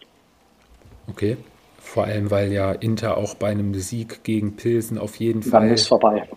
[1.08, 1.36] Okay.
[1.78, 5.70] Vor allem, weil ja Inter auch bei einem Sieg gegen Pilsen auf jeden Dann Fall
[5.70, 6.28] ist vorbei.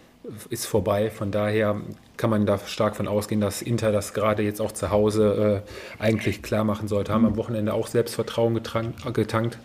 [0.49, 1.10] Ist vorbei.
[1.10, 1.81] Von daher
[2.15, 5.63] kann man da stark von ausgehen, dass Inter das gerade jetzt auch zu Hause
[5.99, 7.12] äh, eigentlich klar machen sollte.
[7.12, 8.62] Haben am Wochenende auch Selbstvertrauen
[9.13, 9.57] getankt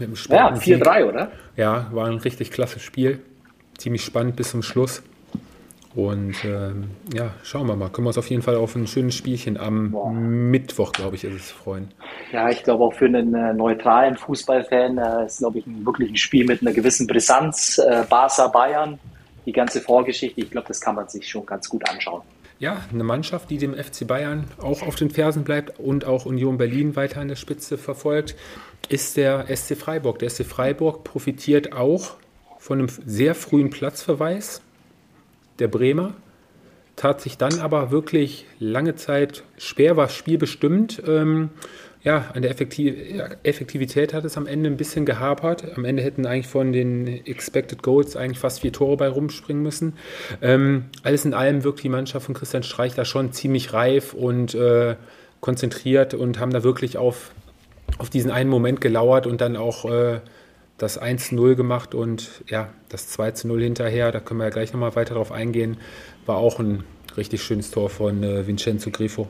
[0.00, 1.32] ja, 4-3, oder?
[1.56, 3.20] Ja, war ein richtig klasse Spiel.
[3.76, 5.02] Ziemlich spannend bis zum Schluss.
[5.94, 7.88] Und ähm, ja, schauen wir mal.
[7.88, 10.10] Können wir uns auf jeden Fall auf ein schönes Spielchen am Boah.
[10.10, 11.88] Mittwoch, glaube ich, ist es freuen.
[12.32, 16.10] Ja, ich glaube auch für einen äh, neutralen Fußballfan äh, ist, glaube ich, ein, wirklich
[16.10, 17.78] ein Spiel mit einer gewissen Brisanz.
[17.78, 18.98] Äh, Barca Bayern,
[19.46, 22.22] die ganze Vorgeschichte, ich glaube, das kann man sich schon ganz gut anschauen.
[22.60, 26.56] Ja, eine Mannschaft, die dem FC Bayern auch auf den Fersen bleibt und auch Union
[26.56, 28.36] Berlin weiter an der Spitze verfolgt
[28.88, 30.18] ist der SC Freiburg.
[30.18, 32.16] Der SC Freiburg profitiert auch
[32.58, 34.62] von einem sehr frühen Platzverweis
[35.58, 36.14] der Bremer,
[36.96, 41.02] tat sich dann aber wirklich lange Zeit schwer, war spielbestimmt.
[41.06, 41.50] Ähm,
[42.04, 42.94] ja, an der Effektiv
[43.42, 45.76] Effektivität hat es am Ende ein bisschen gehapert.
[45.76, 49.94] Am Ende hätten eigentlich von den Expected Goals eigentlich fast vier Tore bei rumspringen müssen.
[50.42, 54.54] Ähm, alles in allem wirkt die Mannschaft von Christian Streich da schon ziemlich reif und
[54.54, 54.96] äh,
[55.40, 57.32] konzentriert und haben da wirklich auf
[57.98, 60.20] auf diesen einen Moment gelauert und dann auch äh,
[60.78, 65.14] das 1-0 gemacht und ja, das 2-0 hinterher, da können wir ja gleich nochmal weiter
[65.14, 65.76] drauf eingehen,
[66.26, 66.82] war auch ein
[67.16, 69.28] richtig schönes Tor von äh, Vincenzo Grifo.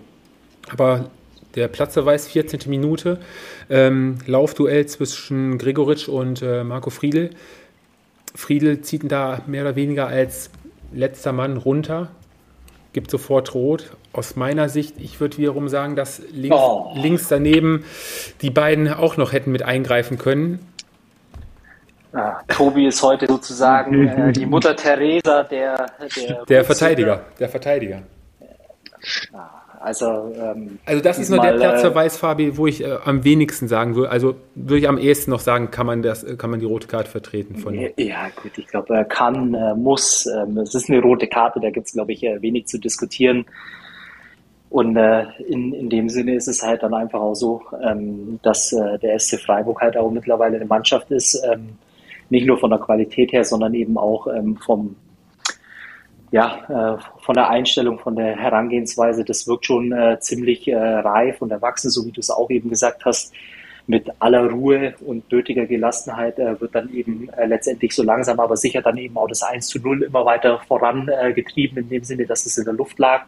[0.70, 1.10] Aber
[1.54, 2.60] der Platzverweis, 14.
[2.66, 3.18] Minute,
[3.70, 7.30] ähm, Laufduell zwischen Gregoritsch und äh, Marco Friedl.
[8.34, 10.50] Friedl zieht ihn da mehr oder weniger als
[10.92, 12.08] letzter Mann runter,
[12.92, 13.96] gibt sofort rot.
[14.12, 16.92] Aus meiner Sicht, ich würde wiederum sagen, dass links, oh.
[16.94, 17.84] links daneben
[18.42, 20.60] die beiden auch noch hätten mit eingreifen können.
[22.12, 25.86] Ja, Tobi ist heute sozusagen äh, die Mutter Teresa der,
[26.16, 27.24] der, der Verteidiger.
[27.40, 28.02] Der Verteidiger.
[29.32, 33.22] Ja, also, ähm, also das ist nur der Platzverweis, äh, Fabi, wo ich äh, am
[33.24, 34.10] wenigsten sagen würde.
[34.10, 37.10] Also würde ich am ehesten noch sagen, kann man das, kann man die rote Karte
[37.10, 37.74] vertreten von.
[37.96, 40.26] Ja, gut, ich glaube, er kann, äh, muss.
[40.26, 43.44] Ähm, es ist eine rote Karte, da gibt es, glaube ich, äh, wenig zu diskutieren.
[44.70, 48.72] Und äh, in, in dem Sinne ist es halt dann einfach auch so, ähm, dass
[48.72, 51.78] äh, der SC Freiburg halt auch mittlerweile eine Mannschaft ist, ähm,
[52.30, 54.96] nicht nur von der Qualität her, sondern eben auch ähm, vom
[56.34, 61.40] ja, äh, von der Einstellung, von der Herangehensweise, das wirkt schon äh, ziemlich äh, reif
[61.40, 63.32] und erwachsen, so wie du es auch eben gesagt hast.
[63.86, 68.58] Mit aller Ruhe und nötiger Gelassenheit äh, wird dann eben äh, letztendlich so langsam, aber
[68.58, 72.44] sicher dann eben auch das 1 zu 0 immer weiter vorangetrieben, in dem Sinne, dass
[72.44, 73.24] es in der Luft lag.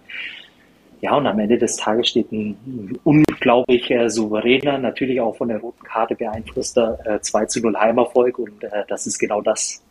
[1.00, 5.58] Ja, und am Ende des Tages steht ein unglaublich äh, souveräner, natürlich auch von der
[5.58, 8.38] roten Karte beeinflusster äh, 2 zu 0 Heimerfolg.
[8.38, 9.82] Und äh, das ist genau das,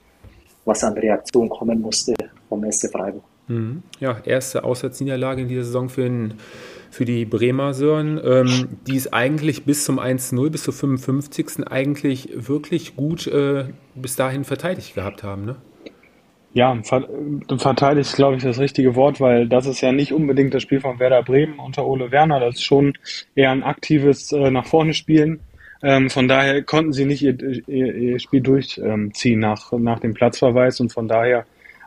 [0.64, 2.14] was an Reaktion kommen musste
[2.50, 3.24] vom SC Freiburg.
[3.48, 3.84] Mhm.
[4.00, 6.36] Ja, erste Auswärtsniederlage in dieser Saison für, den,
[6.90, 11.68] für die Bremer Sören, ähm, die es eigentlich bis zum 1-0, bis zur 55.
[11.68, 15.46] eigentlich wirklich gut äh, bis dahin verteidigt gehabt haben.
[15.46, 15.56] Ne?
[16.54, 16.80] Ja,
[17.58, 20.80] verteidigt ist, glaube ich, das richtige Wort, weil das ist ja nicht unbedingt das Spiel
[20.80, 22.40] von Werder Bremen unter Ole Werner.
[22.40, 22.98] Das ist schon
[23.36, 25.42] eher ein aktives äh, nach vorne spielen.
[25.84, 30.80] Ähm, von daher konnten sie nicht ihr, ihr, ihr Spiel durchziehen nach, nach dem Platzverweis
[30.80, 31.46] und von daher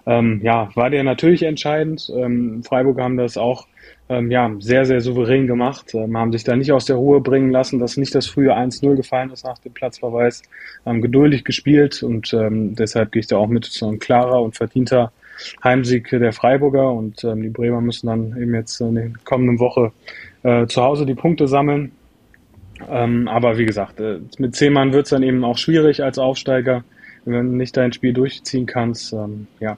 [0.09, 2.11] ähm, ja, war der natürlich entscheidend.
[2.17, 3.67] Ähm, Freiburg haben das auch
[4.09, 7.51] ähm, ja, sehr, sehr souverän gemacht, ähm, haben sich da nicht aus der Ruhe bringen
[7.51, 10.43] lassen, dass nicht das frühe 1-0 gefallen ist nach dem Platzverweis,
[10.87, 14.57] haben geduldig gespielt und ähm, deshalb gehe ich da auch mit so ein klarer und
[14.57, 15.13] verdienter
[15.63, 19.93] Heimsieg der Freiburger und ähm, die Bremer müssen dann eben jetzt in der kommenden Woche
[20.43, 21.93] äh, zu Hause die Punkte sammeln.
[22.89, 26.19] Ähm, aber wie gesagt, äh, mit zehn Mann wird es dann eben auch schwierig als
[26.19, 26.83] Aufsteiger,
[27.27, 29.13] wenn du nicht dein Spiel durchziehen kannst.
[29.13, 29.77] Ähm, ja.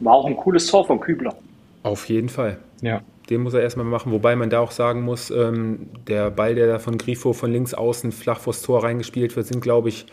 [0.00, 1.34] War auch ein cooles Tor von Kübler.
[1.82, 2.58] Auf jeden Fall.
[2.80, 3.02] Ja.
[3.30, 6.68] Den muss er erstmal machen, wobei man da auch sagen muss, ähm, der Ball, der
[6.68, 10.06] da von Grifo von links außen flach vors Tor reingespielt wird, sind, glaube ich,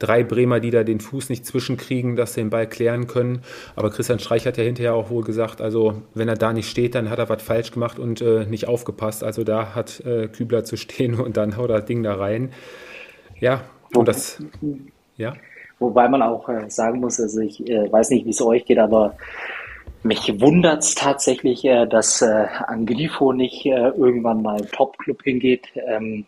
[0.00, 3.42] drei Bremer, die da den Fuß nicht zwischenkriegen, dass sie den Ball klären können.
[3.76, 6.96] Aber Christian Streich hat ja hinterher auch wohl gesagt, also wenn er da nicht steht,
[6.96, 9.22] dann hat er was falsch gemacht und äh, nicht aufgepasst.
[9.22, 12.52] Also da hat äh, Kübler zu stehen und dann haut er das Ding da rein.
[13.38, 13.62] Ja,
[13.94, 14.42] und das,
[15.16, 15.34] ja.
[15.78, 18.78] Wobei man auch äh, sagen muss, also ich äh, weiß nicht, wie es euch geht,
[18.78, 19.16] aber
[20.02, 25.66] mich wundert es tatsächlich, äh, dass Angrifo nicht irgendwann mal Top-Club hingeht.
[25.74, 26.26] Ähm,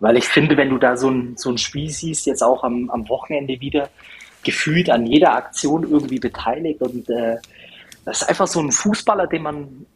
[0.00, 2.90] weil ich finde, wenn du da so ein, so ein Spiel siehst, jetzt auch am,
[2.90, 3.88] am Wochenende wieder,
[4.42, 9.86] gefühlt an jeder Aktion irgendwie beteiligt und das ist einfach so ein Fußballer, den man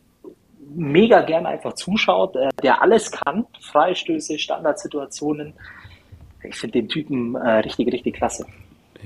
[0.72, 5.54] mega gerne einfach zuschaut, der alles kann, Freistöße, Standardsituationen.
[6.44, 8.46] Ich finde den Typen richtig, richtig klasse.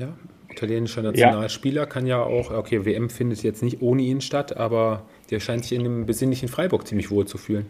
[0.00, 0.08] Ja,
[0.48, 1.86] italienischer Nationalspieler ja.
[1.86, 5.76] kann ja auch, okay, WM findet jetzt nicht ohne ihn statt, aber der scheint sich
[5.76, 7.66] in dem besinnlichen Freiburg ziemlich wohl zu fühlen.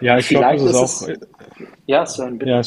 [0.00, 1.08] Ja, ich glaube, das ist auch.
[1.08, 1.18] Es,
[1.86, 2.50] ja, Sören, bitte.
[2.50, 2.62] Ja,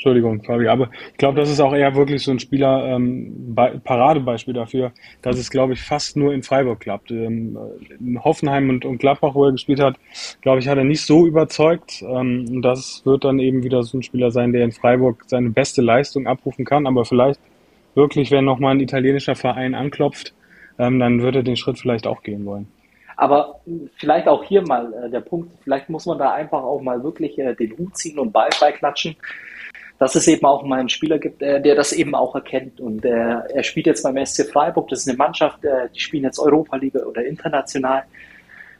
[0.00, 4.54] Entschuldigung, Fabi, aber ich glaube, das ist auch eher wirklich so ein Spieler, ähm, Paradebeispiel
[4.54, 7.10] dafür, dass es, glaube ich, fast nur in Freiburg klappt.
[7.10, 7.58] Ähm,
[7.98, 9.96] in Hoffenheim und, und Gladbach, wo er gespielt hat,
[10.40, 12.00] glaube ich, hat er nicht so überzeugt.
[12.00, 15.50] Ähm, und das wird dann eben wieder so ein Spieler sein, der in Freiburg seine
[15.50, 17.40] beste Leistung abrufen kann, aber vielleicht
[18.00, 20.32] wirklich, wenn nochmal ein italienischer Verein anklopft,
[20.78, 22.66] ähm, dann würde er den Schritt vielleicht auch gehen wollen.
[23.16, 23.60] Aber
[23.98, 27.38] vielleicht auch hier mal äh, der Punkt, vielleicht muss man da einfach auch mal wirklich
[27.38, 29.14] äh, den Hut ziehen und Ball beiklatschen,
[29.98, 32.80] dass es eben auch mal einen Spieler gibt, äh, der das eben auch erkennt.
[32.80, 36.24] Und äh, er spielt jetzt beim SC Freiburg, das ist eine Mannschaft, äh, die spielen
[36.24, 38.04] jetzt Europa-Liga oder international.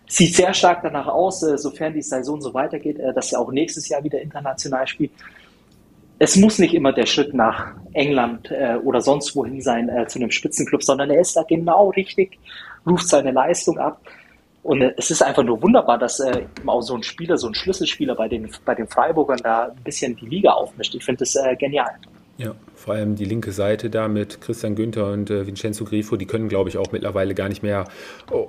[0.06, 3.90] Sieht sehr stark danach aus, äh, sofern die Saison so weitergeht, dass er auch nächstes
[3.90, 5.12] Jahr wieder international spielt
[6.22, 10.18] es muss nicht immer der Schritt nach England äh, oder sonst wohin sein äh, zu
[10.18, 12.38] einem Spitzenclub, sondern er ist da genau richtig,
[12.87, 14.02] ruft seine Leistung ab.
[14.62, 17.54] Und äh, es ist einfach nur wunderbar, dass äh, auch so ein Spieler, so ein
[17.54, 20.94] Schlüsselspieler bei den, bei den Freiburgern da ein bisschen die Liga aufmischt.
[20.94, 21.90] Ich finde das äh, genial.
[22.37, 26.26] Ja, vor allem die linke Seite da mit Christian Günther und äh, Vincenzo Grifo, die
[26.26, 27.87] können, glaube ich, auch mittlerweile gar nicht mehr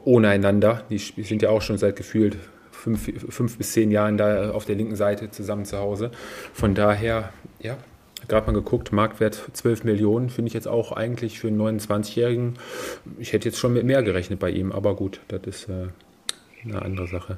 [0.04, 0.84] ohne einander.
[0.90, 2.38] Die sind ja auch schon seit gefühlt
[2.82, 6.12] fünf, fünf bis zehn Jahren da auf der linken Seite zusammen zu Hause.
[6.54, 7.78] Von daher, ja,
[8.28, 12.56] gerade mal geguckt, Marktwert 12 Millionen, finde ich jetzt auch eigentlich für einen 29-Jährigen.
[13.20, 15.88] Ich hätte jetzt schon mit mehr gerechnet bei ihm, aber gut, das ist äh,
[16.64, 17.38] eine andere Sache.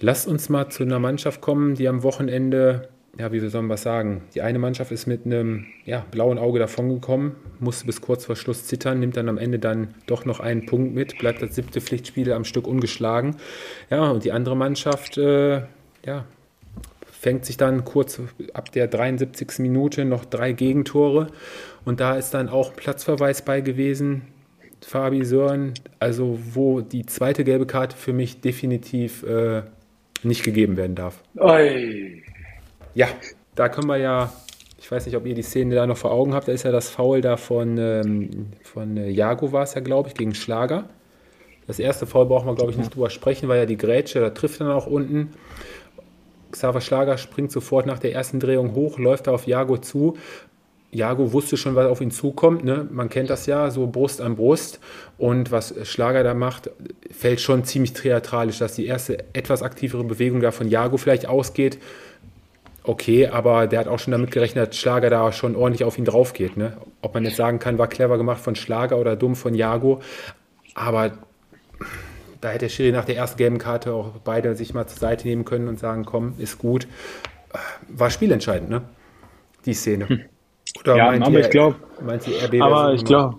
[0.00, 3.82] Lasst uns mal zu einer Mannschaft kommen, die am Wochenende ja, wie soll man was
[3.82, 4.22] sagen?
[4.34, 8.66] Die eine Mannschaft ist mit einem ja, blauen Auge davongekommen, musste bis kurz vor Schluss
[8.66, 12.32] zittern, nimmt dann am Ende dann doch noch einen Punkt mit, bleibt das siebte Pflichtspiel
[12.32, 13.36] am Stück ungeschlagen.
[13.90, 15.62] Ja, und die andere Mannschaft, äh,
[16.04, 16.24] ja,
[17.10, 18.20] fängt sich dann kurz
[18.52, 19.58] ab der 73.
[19.58, 21.28] Minute noch drei Gegentore
[21.84, 24.22] und da ist dann auch Platzverweis bei gewesen.
[24.80, 29.62] Fabi Sören, also wo die zweite gelbe Karte für mich definitiv äh,
[30.22, 31.20] nicht gegeben werden darf.
[31.36, 32.22] Oi.
[32.98, 33.06] Ja,
[33.54, 34.32] da können wir ja,
[34.76, 36.72] ich weiß nicht, ob ihr die Szene da noch vor Augen habt, da ist ja
[36.72, 40.88] das Foul da von, ähm, von äh, Jago war es ja, glaube ich, gegen Schlager.
[41.68, 44.30] Das erste Foul brauchen wir, glaube ich, nicht drüber sprechen, weil ja die Grätsche, da
[44.30, 45.30] trifft dann auch unten.
[46.50, 50.18] Xaver Schlager springt sofort nach der ersten Drehung hoch, läuft da auf Jago zu.
[50.90, 52.64] Jago wusste schon, was auf ihn zukommt.
[52.64, 52.88] Ne?
[52.90, 54.80] Man kennt das ja, so Brust an Brust.
[55.18, 56.70] Und was Schlager da macht,
[57.12, 61.78] fällt schon ziemlich theatralisch, dass die erste etwas aktivere Bewegung da von Jago vielleicht ausgeht
[62.88, 66.04] okay, aber der hat auch schon damit gerechnet, dass Schlager da schon ordentlich auf ihn
[66.04, 66.56] drauf geht.
[66.56, 66.76] Ne?
[67.02, 70.00] Ob man jetzt sagen kann, war clever gemacht von Schlager oder dumm von Jago,
[70.74, 71.12] aber
[72.40, 75.28] da hätte der Schiri nach der ersten gelben Karte auch beide sich mal zur Seite
[75.28, 76.86] nehmen können und sagen, komm, ist gut.
[77.88, 78.82] War spielentscheidend, ne?
[79.66, 80.08] Die Szene.
[80.08, 80.20] Hm.
[80.80, 81.76] Oder ja, aber ihr, ich glaube,
[82.60, 83.38] aber ich glaube,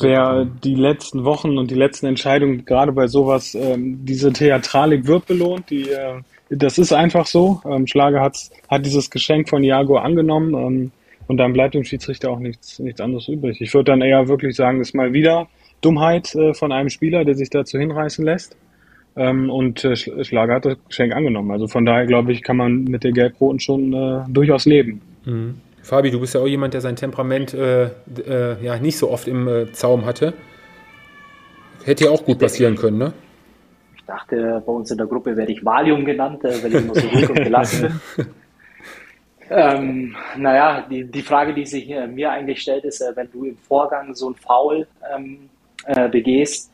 [0.00, 5.26] wer die letzten Wochen und die letzten Entscheidungen gerade bei sowas, ähm, diese Theatralik wird
[5.26, 7.62] belohnt, die äh, das ist einfach so.
[7.64, 10.90] Ähm, Schlager hat's, hat dieses Geschenk von Jago angenommen ähm,
[11.28, 13.60] und dann bleibt dem Schiedsrichter auch nichts, nichts anderes übrig.
[13.60, 15.48] Ich würde dann eher wirklich sagen, ist mal wieder
[15.80, 18.56] Dummheit äh, von einem Spieler, der sich dazu hinreißen lässt.
[19.16, 21.50] Ähm, und äh, Schlager hat das Geschenk angenommen.
[21.52, 25.00] Also von daher, glaube ich, kann man mit der Gelbroten schon äh, durchaus leben.
[25.24, 25.54] Mhm.
[25.82, 29.26] Fabi, du bist ja auch jemand, der sein Temperament äh, äh, ja nicht so oft
[29.28, 30.34] im äh, Zaum hatte.
[31.84, 33.12] Hätte ja auch gut passieren können, ne?
[34.10, 36.94] Ich dachte, bei uns in der Gruppe werde ich Valium genannt, äh, weil ich immer
[36.96, 38.26] so ruhig und gelassen bin.
[39.52, 43.46] Ähm, naja, die, die Frage, die sich äh, mir eigentlich stellt, ist, äh, wenn du
[43.46, 45.50] im Vorgang so ein Foul ähm,
[45.86, 46.70] äh, begehst,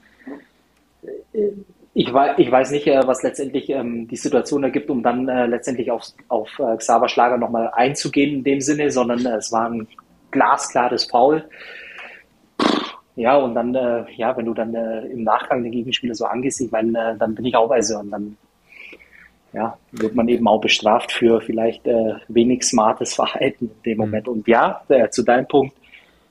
[1.95, 6.05] ich, weiß, ich weiß nicht, was letztendlich ähm, die Situation ergibt, um dann letztendlich auf,
[6.29, 9.89] auf Xaver Schlager nochmal einzugehen in dem Sinne, sondern es war ein
[10.31, 11.45] glasklares Foul.
[13.17, 13.75] Ja, und dann,
[14.17, 17.57] ja, wenn du dann im Nachgang den Gegenspieler so angehst, ich meine, dann bin ich
[17.57, 18.37] auch bei so und dann
[19.57, 24.05] ja, wird man eben auch bestraft für vielleicht äh, wenig smartes Verhalten in dem mhm.
[24.05, 24.29] Moment.
[24.29, 25.75] Und ja, äh, zu deinem Punkt,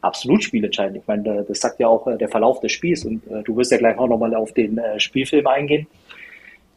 [0.01, 0.97] absolut spielentscheidend.
[0.97, 3.71] Ich meine, das sagt ja auch äh, der Verlauf des Spiels und äh, du wirst
[3.71, 5.87] ja gleich auch nochmal auf den äh, Spielfilm eingehen.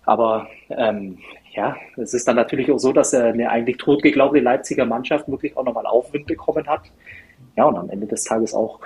[0.07, 1.19] Aber ähm,
[1.53, 5.55] ja, es ist dann natürlich auch so, dass äh, eine eigentlich totgeglaubte Leipziger Mannschaft wirklich
[5.55, 6.83] auch nochmal Aufwind bekommen hat.
[7.57, 8.81] Ja, und am Ende des Tages auch,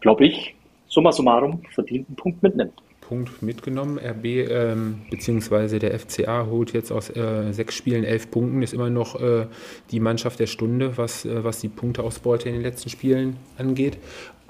[0.00, 0.54] glaube ich,
[0.90, 2.74] summa summarum verdienten Punkt mitnimmt.
[3.00, 3.98] Punkt mitgenommen.
[3.98, 5.78] RB ähm, bzw.
[5.80, 9.46] der FCA holt jetzt aus äh, sechs Spielen elf Punkten, ist immer noch äh,
[9.90, 13.98] die Mannschaft der Stunde, was, äh, was die Punkteausbeute in den letzten Spielen angeht.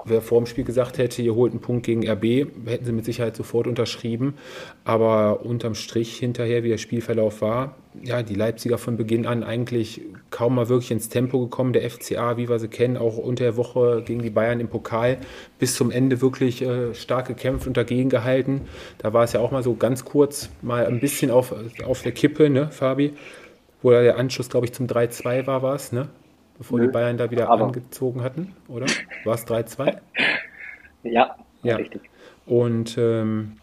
[0.05, 3.05] Wer vor dem Spiel gesagt hätte, ihr holt einen Punkt gegen RB, hätten sie mit
[3.05, 4.35] Sicherheit sofort unterschrieben.
[4.83, 10.01] Aber unterm Strich hinterher, wie der Spielverlauf war, ja, die Leipziger von Beginn an eigentlich
[10.29, 11.73] kaum mal wirklich ins Tempo gekommen.
[11.73, 15.17] Der FCA, wie wir sie kennen, auch unter der Woche gegen die Bayern im Pokal
[15.59, 18.61] bis zum Ende wirklich äh, stark gekämpft und dagegen gehalten.
[18.97, 21.53] Da war es ja auch mal so ganz kurz mal ein bisschen auf,
[21.85, 23.13] auf der Kippe, ne, Fabi?
[23.81, 26.07] Wo der Anschluss, glaube ich, zum 3-2 war, war es, ne?
[26.61, 27.65] Bevor Nö, die Bayern da wieder aber.
[27.65, 28.85] angezogen hatten, oder?
[29.23, 29.97] War es 3-2?
[31.03, 32.03] ja, ja, richtig.
[32.45, 33.53] Und ähm,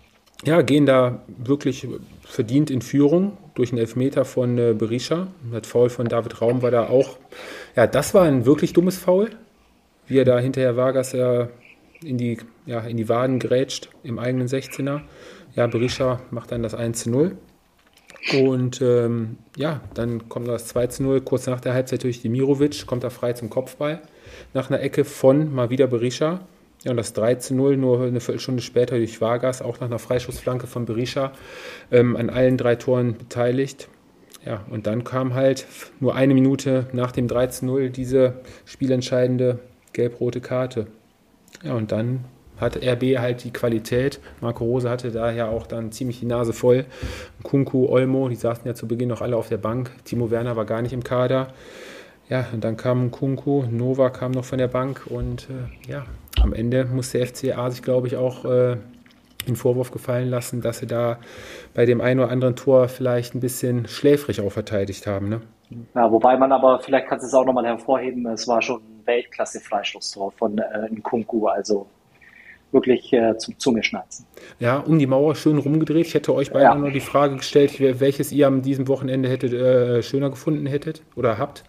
[0.44, 1.86] ja, gehen da wirklich
[2.24, 5.28] verdient in Führung durch einen Elfmeter von äh, Berisha.
[5.52, 7.18] Das Foul von David Raum war da auch.
[7.76, 9.30] Ja, das war ein wirklich dummes Foul,
[10.08, 11.48] wie er da hinterher Vargas ja
[12.02, 15.02] in die, ja, in die Waden grätscht im eigenen 16er.
[15.54, 17.36] Ja, Berisha macht dann das 1 0.
[18.34, 22.86] Und ähm, ja, dann kommt das 2 zu 0, kurz nach der Halbzeit durch Dimirovic,
[22.86, 24.02] kommt er frei zum Kopfball.
[24.54, 26.40] Nach einer Ecke von mal wieder Berisha.
[26.84, 29.98] Ja, und das 3 zu 0 nur eine Viertelstunde später durch Vargas, auch nach einer
[29.98, 31.32] Freischussflanke von Berisha,
[31.90, 33.88] ähm, an allen drei Toren beteiligt.
[34.44, 35.66] Ja, und dann kam halt
[35.98, 39.58] nur eine Minute nach dem 3 zu 0 diese spielentscheidende
[39.92, 40.86] gelb-rote Karte.
[41.64, 42.24] Ja, und dann
[42.60, 44.20] hat RB halt die Qualität.
[44.40, 46.84] Marco Rose hatte daher auch dann ziemlich die Nase voll.
[47.42, 49.90] Kunku, Olmo, die saßen ja zu Beginn noch alle auf der Bank.
[50.04, 51.48] Timo Werner war gar nicht im Kader.
[52.28, 56.04] Ja, und dann kam Kunku, Nova kam noch von der Bank und äh, ja,
[56.42, 58.76] am Ende musste der FCA sich, glaube ich, auch äh,
[59.46, 61.18] den Vorwurf gefallen lassen, dass sie da
[61.74, 65.30] bei dem einen oder anderen Tor vielleicht ein bisschen schläfrig auch verteidigt haben.
[65.30, 65.40] Ne?
[65.94, 69.06] Ja, wobei man aber, vielleicht kannst du es auch nochmal hervorheben, es war schon ein
[69.06, 71.86] Weltklasse-Freistoßtor von äh, Kunku, also
[72.72, 74.26] wirklich äh, zum Zungeschnalzen.
[74.58, 76.06] Ja, um die Mauer schön rumgedreht.
[76.06, 76.74] Ich hätte euch beide ja.
[76.74, 81.38] noch die Frage gestellt, welches ihr an diesem Wochenende hättet äh, schöner gefunden hättet oder
[81.38, 81.64] habt.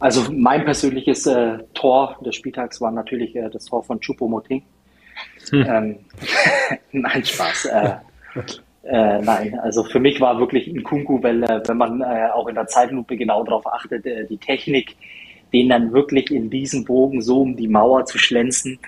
[0.00, 4.62] Also mein persönliches äh, Tor des Spieltags war natürlich äh, das Tor von Choupo-Moting.
[5.50, 5.66] Hm.
[5.68, 5.98] Ähm,
[6.92, 7.66] nein, Spaß.
[7.66, 7.94] Äh,
[8.84, 12.48] äh, nein, also für mich war wirklich ein Kunku, weil äh, wenn man äh, auch
[12.48, 14.96] in der Zeitlupe genau darauf achtet, äh, die Technik,
[15.52, 18.78] den dann wirklich in diesem Bogen so um die Mauer zu schlänzen,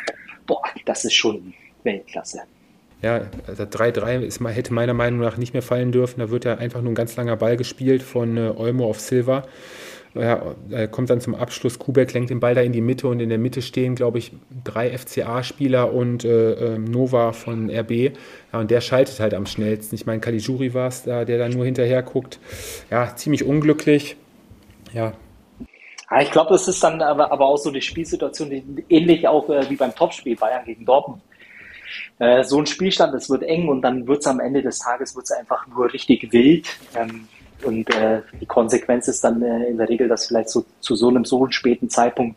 [0.53, 2.43] boah, das ist schon Weltklasse.
[3.01, 6.21] Ja, also 3-3 hätte meiner Meinung nach nicht mehr fallen dürfen.
[6.21, 9.45] Da wird ja einfach nur ein ganz langer Ball gespielt von äh, Olmo auf Silva.
[10.15, 11.79] Ja, er kommt dann zum Abschluss.
[11.79, 14.33] Kubek lenkt den Ball da in die Mitte und in der Mitte stehen, glaube ich,
[14.63, 18.13] drei FCA-Spieler und äh, ähm, Nova von RB.
[18.53, 19.95] Ja, und der schaltet halt am schnellsten.
[19.95, 22.39] Ich meine, Caligiuri war es da, der da nur hinterher guckt.
[22.91, 24.17] Ja, ziemlich unglücklich.
[24.93, 25.15] Ja,
[26.21, 29.69] ich glaube, das ist dann aber, aber auch so die Spielsituation, die, ähnlich auch äh,
[29.71, 31.23] wie beim Topspiel Bayern gegen Dortmund.
[32.19, 35.15] Äh, so ein Spielstand, es wird eng und dann wird es am Ende des Tages
[35.15, 36.67] wird's einfach nur richtig wild.
[36.95, 37.29] Ähm,
[37.65, 41.09] und äh, die Konsequenz ist dann äh, in der Regel, dass vielleicht so, zu so
[41.09, 42.37] einem so späten Zeitpunkt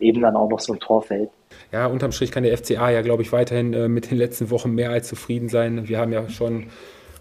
[0.00, 1.30] eben dann auch noch so ein Tor fällt.
[1.72, 4.72] Ja, unterm Strich kann der FCA ja, glaube ich, weiterhin äh, mit den letzten Wochen
[4.72, 5.88] mehr als zufrieden sein.
[5.88, 6.66] Wir haben ja schon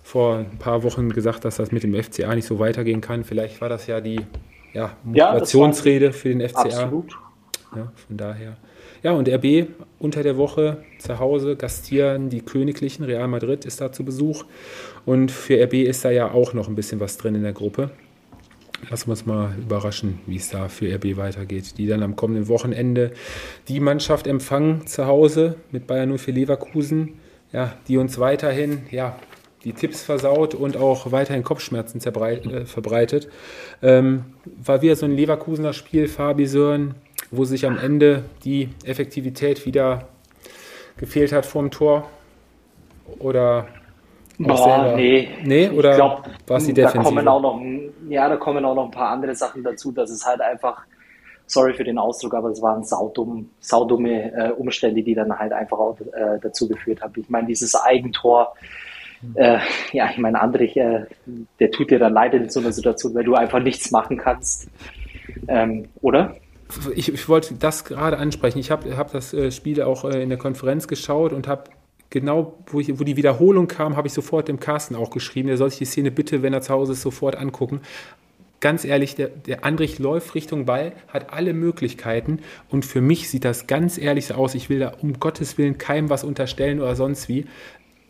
[0.02, 3.24] vor ein paar Wochen gesagt, dass das mit dem FCA nicht so weitergehen kann.
[3.24, 4.20] Vielleicht war das ja die
[4.74, 6.62] ja, Motivationsrede ja, für den FCA.
[6.62, 7.18] Absolut.
[7.76, 8.58] Ja, von daher.
[9.04, 9.68] Ja, und RB
[10.00, 13.04] unter der Woche zu Hause gastieren die Königlichen.
[13.04, 14.46] Real Madrid ist da zu Besuch.
[15.06, 17.92] Und für RB ist da ja auch noch ein bisschen was drin in der Gruppe.
[18.90, 21.78] lassen wir uns mal überraschen, wie es da für RB weitergeht.
[21.78, 23.12] Die dann am kommenden Wochenende
[23.68, 27.16] die Mannschaft empfangen zu Hause mit Bayern 04 Leverkusen,
[27.52, 29.18] ja, die uns weiterhin ja,
[29.64, 33.30] die Tipps versaut und auch weiterhin Kopfschmerzen äh, verbreitet.
[33.82, 36.96] Ähm, war wieder so ein Leverkusener Spiel, Fabi Sören,
[37.32, 40.08] wo sich am Ende die Effektivität wieder
[40.98, 42.10] gefehlt hat vorm Tor?
[43.20, 43.68] Oder
[44.40, 45.30] Boah, nee.
[45.44, 47.04] Nee, oder glaub, war es die Defensive?
[47.04, 47.62] Da kommen auch noch,
[48.10, 50.84] ja, da kommen auch noch ein paar andere Sachen dazu, dass es halt einfach,
[51.46, 55.78] sorry für den Ausdruck, aber es waren saudumm, saudumme äh, Umstände, die dann halt einfach
[55.78, 57.14] auch äh, dazu geführt haben.
[57.18, 58.54] Ich meine, dieses Eigentor,
[59.36, 59.60] äh,
[59.92, 61.06] ja, ich meine, Andrich, äh,
[61.60, 64.70] der tut dir dann leid in so einer Situation, weil du einfach nichts machen kannst.
[65.48, 66.36] Ähm, oder?
[66.96, 68.60] Ich, ich, wollte das gerade ansprechen.
[68.60, 71.66] Ich habe hab das äh, Spiel auch äh, in der Konferenz geschaut und habe
[72.10, 75.58] genau, wo, ich, wo die Wiederholung kam, habe ich sofort dem Carsten auch geschrieben, er
[75.58, 77.82] soll sich die Szene bitte, wenn er zu Hause ist, sofort angucken.
[78.60, 83.44] Ganz ehrlich, der, der Andrich läuft Richtung Ball, hat alle Möglichkeiten und für mich sieht
[83.44, 84.56] das ganz ehrlich so aus.
[84.56, 87.46] Ich will da um Gottes Willen keinem was unterstellen oder sonst wie.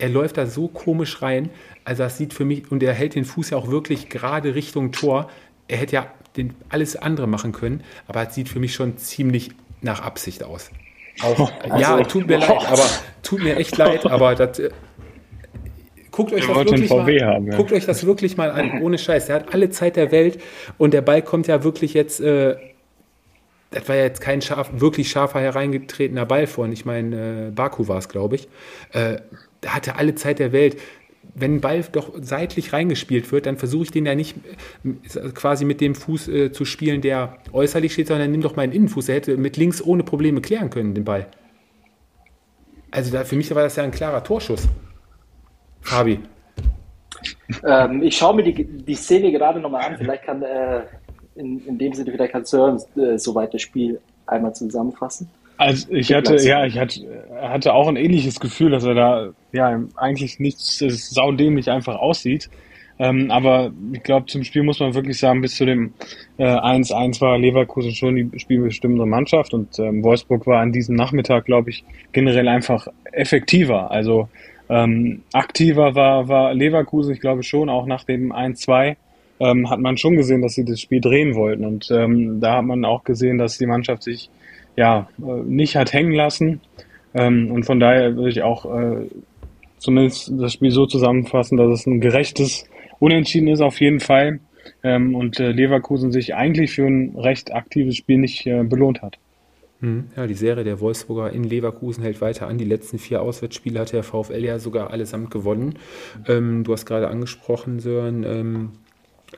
[0.04, 1.50] Er läuft da so komisch rein.
[1.86, 4.92] Also das sieht für mich, und er hält den Fuß ja auch wirklich gerade Richtung
[4.92, 5.30] Tor.
[5.70, 9.52] Er hätte ja den, alles andere machen können, aber es sieht für mich schon ziemlich
[9.80, 10.72] nach Absicht aus.
[11.22, 12.84] Auch, also, ja, tut mir leid, aber
[13.22, 14.72] tut mir echt leid, aber das, äh,
[16.12, 17.56] guckt euch das wirklich mal, haben, ja.
[17.56, 19.28] guckt euch das wirklich mal an, ohne Scheiß.
[19.28, 20.38] Der hat alle Zeit der Welt
[20.78, 22.20] und der Ball kommt ja wirklich jetzt.
[22.20, 22.58] Äh,
[23.72, 26.74] das war ja jetzt kein scharf, wirklich scharfer hereingetretener Ball von.
[26.74, 28.50] Ich meine, äh, Baku war es, glaube ich.
[28.92, 29.20] Äh,
[29.64, 30.78] da hatte alle Zeit der Welt
[31.36, 34.36] wenn ein Ball doch seitlich reingespielt wird, dann versuche ich den ja nicht
[34.84, 38.74] äh, quasi mit dem Fuß äh, zu spielen, der äußerlich steht, sondern nimm doch meinen
[38.74, 39.10] Innenfuß.
[39.10, 41.28] Er hätte mit links ohne Probleme klären können, den Ball.
[42.92, 44.68] Also da, für mich war das ja ein klarer Torschuss.
[45.82, 46.20] Fabi.
[47.66, 49.98] Ähm, ich schaue mir die, die Szene gerade nochmal an.
[49.98, 50.84] Vielleicht kann, äh,
[51.36, 55.30] in, in dem Sinne, vielleicht kannst du äh, soweit das Spiel einmal zusammenfassen.
[55.58, 57.00] Also ich hatte, ja, ich hatte,
[57.42, 62.50] hatte auch ein ähnliches Gefühl, dass er da ja eigentlich nichts saudämlich einfach aussieht.
[63.00, 65.94] Ähm, aber ich glaube, zum Spiel muss man wirklich sagen, bis zu dem
[66.38, 71.46] äh, 1-1 war Leverkusen schon die spielbestimmende Mannschaft und ähm, Wolfsburg war an diesem Nachmittag,
[71.46, 73.90] glaube ich, generell einfach effektiver.
[73.90, 74.30] Also
[74.70, 78.96] ähm, aktiver war, war Leverkusen, ich glaube schon, auch nach dem 1-2
[79.40, 81.66] ähm, hat man schon gesehen, dass sie das Spiel drehen wollten.
[81.66, 84.30] Und ähm, da hat man auch gesehen, dass die Mannschaft sich
[84.76, 86.62] ja, äh, nicht hat hängen lassen.
[87.14, 89.08] Ähm, und von daher würde ich auch äh,
[89.78, 92.66] zumindest das Spiel so zusammenfassen, dass es ein gerechtes
[93.00, 94.40] Unentschieden ist auf jeden Fall.
[94.82, 99.18] Ähm, und äh, Leverkusen sich eigentlich für ein recht aktives Spiel nicht äh, belohnt hat.
[99.84, 102.58] Hm, ja, die Serie der Wolfsburger in Leverkusen hält weiter an.
[102.58, 105.78] Die letzten vier Auswärtsspiele hat der VfL ja sogar allesamt gewonnen.
[106.26, 108.70] Ähm, du hast gerade angesprochen, Sören, ähm,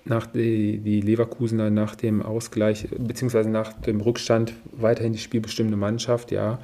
[0.04, 6.32] nach die, die Leverkusener nach dem Ausgleich, beziehungsweise nach dem Rückstand weiterhin die spielbestimmende Mannschaft,
[6.32, 6.60] ja.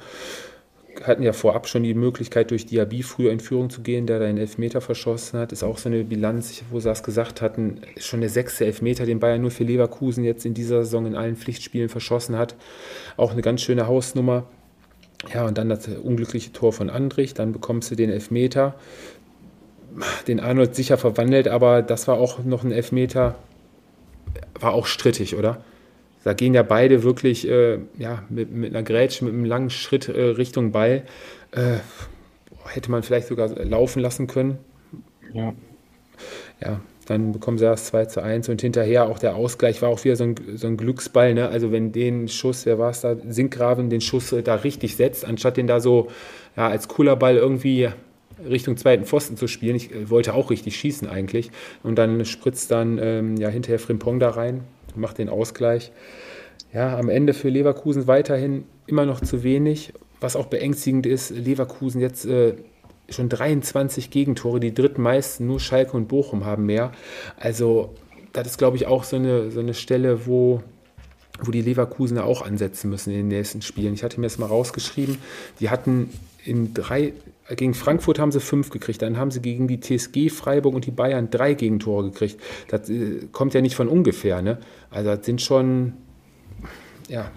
[1.02, 4.26] Hatten ja vorab schon die Möglichkeit, durch Diaby früher in Führung zu gehen, der da
[4.26, 5.50] einen Elfmeter verschossen hat.
[5.50, 9.18] Ist auch so eine Bilanz, wo sie es gesagt hatten, schon der sechste Elfmeter, den
[9.18, 12.56] Bayern nur für Leverkusen jetzt in dieser Saison in allen Pflichtspielen verschossen hat.
[13.16, 14.44] Auch eine ganz schöne Hausnummer.
[15.32, 18.74] Ja, und dann das unglückliche Tor von Andrich, dann bekommst du den Elfmeter
[20.26, 23.36] den Arnold sicher verwandelt, aber das war auch noch ein Elfmeter,
[24.60, 25.64] war auch strittig, oder?
[26.24, 30.08] Da gehen ja beide wirklich äh, ja, mit, mit einer Grätsche, mit einem langen Schritt
[30.08, 31.02] äh, Richtung Ball.
[31.50, 31.78] Äh,
[32.68, 34.58] hätte man vielleicht sogar laufen lassen können.
[35.32, 35.52] Ja.
[36.60, 40.04] Ja, dann bekommen sie das 2 zu 1 und hinterher auch der Ausgleich war auch
[40.04, 41.34] wieder so ein, so ein Glücksball.
[41.34, 41.48] Ne?
[41.48, 45.24] Also wenn den Schuss, wer war es da, Sinkgraven den Schuss äh, da richtig setzt,
[45.24, 46.08] anstatt den da so
[46.56, 47.88] ja, als cooler Ball irgendwie
[48.48, 49.76] Richtung zweiten Pfosten zu spielen.
[49.76, 51.50] Ich äh, wollte auch richtig schießen eigentlich.
[51.82, 54.62] Und dann spritzt dann ähm, ja hinterher Frimpong da rein,
[54.94, 55.92] macht den Ausgleich.
[56.72, 59.92] Ja, am Ende für Leverkusen weiterhin immer noch zu wenig.
[60.20, 62.54] Was auch beängstigend ist, Leverkusen jetzt äh,
[63.08, 66.92] schon 23 Gegentore, die drittmeisten, nur Schalke und Bochum haben mehr.
[67.36, 67.94] Also
[68.32, 70.62] das ist, glaube ich, auch so eine, so eine Stelle, wo,
[71.40, 73.94] wo die Leverkusener auch ansetzen müssen in den nächsten Spielen.
[73.94, 75.18] Ich hatte mir das mal rausgeschrieben.
[75.60, 76.10] Die hatten
[76.44, 77.12] in drei,
[77.56, 80.90] gegen Frankfurt haben sie fünf gekriegt, dann haben sie gegen die TSG, Freiburg und die
[80.90, 82.40] Bayern drei Gegentore gekriegt.
[82.68, 84.58] Das äh, kommt ja nicht von ungefähr, ne?
[84.90, 85.94] Also das sind schon,
[87.08, 87.30] ja,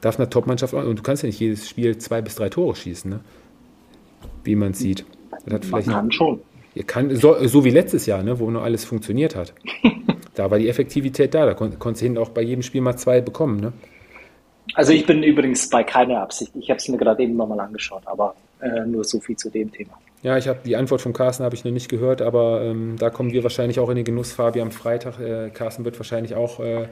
[0.00, 3.10] darf eine Top-Mannschaft, und du kannst ja nicht jedes Spiel zwei bis drei Tore schießen,
[3.10, 3.20] ne?
[4.44, 5.04] Wie man sieht.
[5.46, 6.40] man kann schon.
[6.74, 9.52] Ihr kann, so, so, wie letztes Jahr, ne, wo nur alles funktioniert hat.
[10.34, 12.96] da war die Effektivität da, da kon konntest du hinten auch bei jedem Spiel mal
[12.96, 13.72] zwei bekommen, ne?
[14.74, 16.52] Also ich bin übrigens bei keiner Absicht.
[16.54, 19.70] Ich habe es mir gerade eben nochmal angeschaut, aber äh, nur so viel zu dem
[19.72, 19.98] Thema.
[20.22, 23.08] Ja, ich habe die Antwort von Carsten habe ich noch nicht gehört, aber ähm, da
[23.08, 25.20] kommen wir wahrscheinlich auch in den Genuss, Fabi, am Freitag.
[25.20, 26.88] Äh, Carsten wird wahrscheinlich auch äh,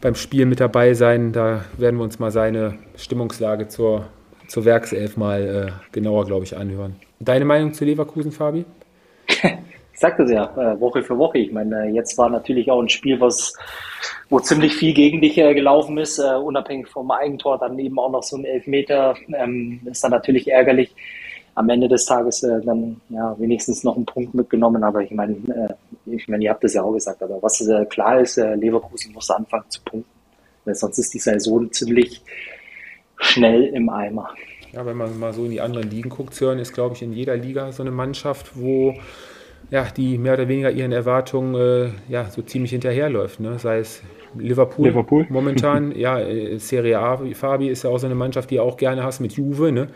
[0.00, 1.32] beim Spiel mit dabei sein.
[1.32, 4.06] Da werden wir uns mal seine Stimmungslage zur,
[4.48, 6.96] zur Werkself mal äh, genauer, glaube ich, anhören.
[7.20, 8.64] Deine Meinung zu Leverkusen, Fabi?
[9.96, 11.38] Ich sagte es ja, äh, Woche für Woche.
[11.38, 13.54] Ich meine, äh, jetzt war natürlich auch ein Spiel, was,
[14.28, 18.22] wo ziemlich viel gegen dich äh, gelaufen ist, unabhängig vom Eigentor, dann eben auch noch
[18.22, 20.94] so ein Elfmeter, ähm, ist dann natürlich ärgerlich.
[21.54, 25.74] Am Ende des Tages dann ja wenigstens noch einen Punkt mitgenommen, aber ich meine,
[26.04, 29.64] ich meine, ihr habt es ja auch gesagt, aber was klar ist, Leverkusen muss anfangen
[29.70, 30.10] zu punkten,
[30.66, 32.20] weil sonst ist die Saison ziemlich
[33.16, 34.28] schnell im Eimer.
[34.74, 37.14] Ja, wenn man mal so in die anderen Ligen guckt, Sören ist, glaube ich, in
[37.14, 38.94] jeder Liga so eine Mannschaft, wo
[39.70, 43.40] ja, die mehr oder weniger ihren Erwartungen äh, ja, so ziemlich hinterherläuft.
[43.40, 43.58] Ne?
[43.58, 44.02] Sei es
[44.36, 45.26] Liverpool, Liverpool.
[45.28, 48.76] momentan, ja, äh, Serie A, Fabi ist ja auch so eine Mannschaft, die du auch
[48.76, 49.72] gerne hast mit Juve.
[49.72, 49.88] Ne?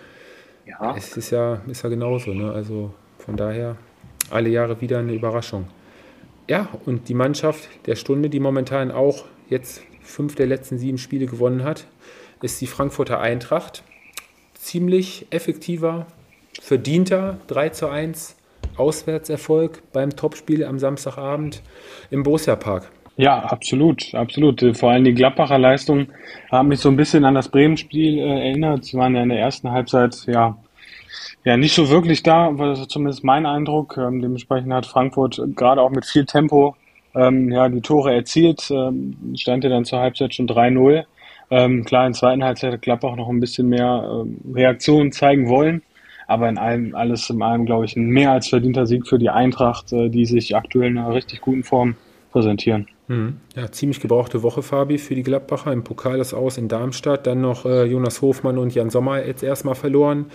[0.66, 0.94] Ja.
[0.96, 2.32] Es ist ja, ist ja genauso.
[2.32, 2.50] Ne?
[2.52, 3.76] Also von daher
[4.30, 5.66] alle Jahre wieder eine Überraschung.
[6.48, 11.26] Ja, und die Mannschaft der Stunde, die momentan auch jetzt fünf der letzten sieben Spiele
[11.26, 11.86] gewonnen hat,
[12.42, 13.84] ist die Frankfurter Eintracht.
[14.54, 16.06] Ziemlich effektiver,
[16.60, 18.36] verdienter 3 zu 1
[18.80, 21.62] Auswärtserfolg beim Topspiel am Samstagabend
[22.10, 22.90] im Borussia Park.
[23.16, 24.64] Ja, absolut, absolut.
[24.76, 26.08] Vor allem die Gladbacher Leistungen
[26.50, 28.84] haben mich so ein bisschen an das Bremen-Spiel äh, erinnert.
[28.84, 30.56] Sie waren ja in der ersten Halbzeit ja,
[31.44, 33.98] ja nicht so wirklich da, war das zumindest mein Eindruck.
[33.98, 36.74] Ähm, dementsprechend hat Frankfurt gerade auch mit viel Tempo
[37.14, 41.04] ähm, ja, die Tore erzielt, ähm, stand ja dann zur Halbzeit schon 3-0.
[41.50, 45.48] Ähm, klar, in der zweiten Halbzeit hat Gladbach noch ein bisschen mehr ähm, Reaktionen zeigen
[45.48, 45.82] wollen.
[46.30, 49.30] Aber in allem, alles in allem, glaube ich, ein mehr als verdienter Sieg für die
[49.30, 51.96] Eintracht, äh, die sich aktuell in einer richtig guten Form
[52.30, 52.86] präsentieren.
[53.08, 53.38] Mhm.
[53.56, 55.72] Ja, ziemlich gebrauchte Woche, Fabi, für die Gladbacher.
[55.72, 57.26] Im Pokal ist aus in Darmstadt.
[57.26, 60.26] Dann noch äh, Jonas Hofmann und Jan Sommer jetzt erstmal verloren.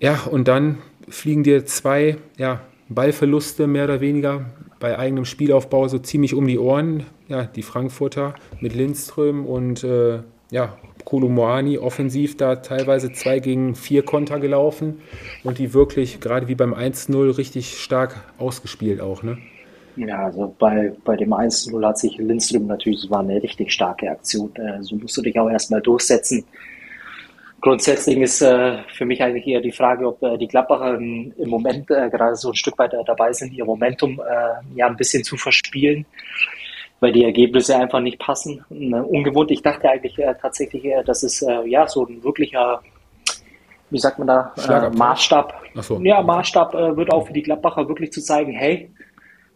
[0.00, 0.78] Ja, und dann
[1.10, 4.46] fliegen dir zwei ja, Ballverluste mehr oder weniger
[4.80, 7.04] bei eigenem Spielaufbau so ziemlich um die Ohren.
[7.28, 10.20] Ja, die Frankfurter mit Lindström und äh,
[10.50, 15.00] ja, Kolomoani offensiv da teilweise zwei gegen vier Konter gelaufen
[15.44, 19.38] und die wirklich, gerade wie beim 1-0, richtig stark ausgespielt auch, ne?
[19.96, 24.10] Ja, also bei, bei dem 1-0 hat sich Lindström natürlich, das war eine richtig starke
[24.10, 24.54] Aktion.
[24.54, 26.44] Äh, so musst du dich auch erstmal durchsetzen.
[27.60, 31.90] Grundsätzlich ist äh, für mich eigentlich eher die Frage, ob äh, die Gladbacher im Moment
[31.90, 35.36] äh, gerade so ein Stück weit dabei sind, ihr Momentum äh, ja ein bisschen zu
[35.36, 36.06] verspielen
[37.00, 38.64] weil die Ergebnisse einfach nicht passen.
[38.70, 39.50] Ne, ungewohnt.
[39.50, 42.82] Ich dachte eigentlich äh, tatsächlich, äh, dass es äh, ja so ein wirklicher,
[43.90, 45.54] wie sagt man da, äh, Maßstab.
[45.74, 46.00] So.
[46.00, 48.90] Ja, Maßstab äh, wird auch für die Gladbacher wirklich zu zeigen, hey,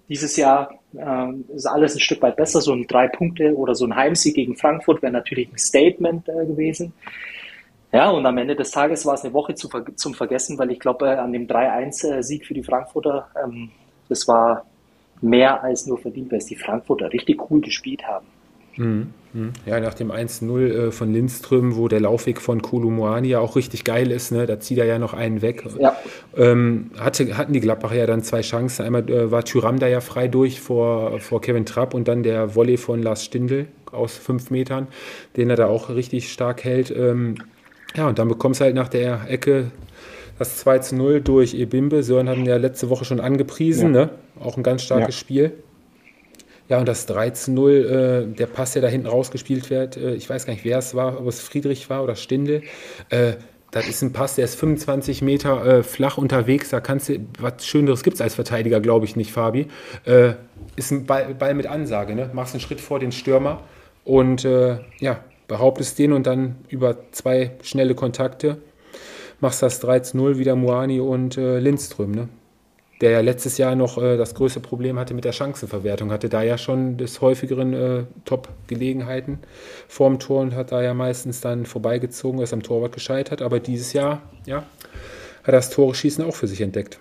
[0.09, 2.61] dieses Jahr äh, ist alles ein Stück weit besser.
[2.61, 6.93] So ein drei Punkte oder so ein Heimsieg gegen Frankfurt wäre natürlich ein Statement gewesen.
[7.93, 10.81] Ja, und am Ende des Tages war es eine Woche zu, zum Vergessen, weil ich
[10.81, 13.71] glaube, an dem 3-1-Sieg für die Frankfurter, ähm,
[14.09, 14.65] das war
[15.23, 18.27] mehr als nur verdient, weil es die Frankfurter richtig cool gespielt haben.
[18.77, 19.13] Mhm.
[19.33, 19.53] mhm.
[19.67, 23.85] Ja, nach dem 1-0 äh, von Lindström, wo der Laufweg von Kolomoani ja auch richtig
[23.85, 24.47] geil ist, ne?
[24.47, 25.65] da zieht er ja noch einen weg.
[25.79, 25.97] Ja.
[26.37, 28.85] Ähm, hatte, hatten die Gladbacher ja dann zwei Chancen.
[28.85, 32.55] Einmal äh, war Tyram da ja frei durch vor, vor Kevin Trapp und dann der
[32.55, 34.89] Volley von Lars Stindl aus fünf Metern,
[35.37, 36.91] den er da auch richtig stark hält.
[36.91, 37.37] Ähm,
[37.95, 39.71] ja, und dann bekommst du halt nach der Ecke
[40.43, 42.03] das 2 zu 0 durch Ebimbe.
[42.03, 44.07] Sören hatten ja letzte Woche schon angepriesen, ja.
[44.07, 44.11] ne?
[44.41, 45.21] auch ein ganz starkes ja.
[45.21, 45.53] Spiel.
[46.69, 50.15] Ja, und das 3 zu 0, äh, der Pass, der da hinten rausgespielt wird, äh,
[50.15, 52.63] ich weiß gar nicht, wer es war, ob es Friedrich war oder Stindel.
[53.09, 53.35] Äh,
[53.71, 56.71] das ist ein Pass, der ist 25 Meter äh, flach unterwegs.
[56.71, 59.69] Da kannst du, was Schöneres gibt es als Verteidiger, glaube ich nicht, Fabi.
[60.05, 60.35] Äh,
[60.77, 62.31] ist ein Ball, Ball, mit Ansage, ne?
[62.33, 63.63] Machst einen Schritt vor den Stürmer
[64.05, 68.59] und äh, ja, behauptest den und dann über zwei schnelle Kontakte
[69.43, 72.29] machst das 3-0 wieder Moani und äh, Lindström, ne?
[73.01, 76.43] der ja letztes Jahr noch äh, das größte Problem hatte mit der Chancenverwertung, hatte da
[76.43, 79.41] ja schon des häufigeren äh, Top-Gelegenheiten
[79.89, 83.93] vorm Tor und hat da ja meistens dann vorbeigezogen, ist am Torwart gescheitert, aber dieses
[83.93, 84.65] Jahr, ja,
[85.43, 87.01] hat das Tore schießen auch für sich entdeckt.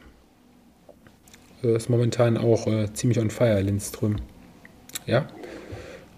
[1.62, 4.16] Also ist momentan auch äh, ziemlich on fire, Lindström.
[5.06, 5.28] Ja,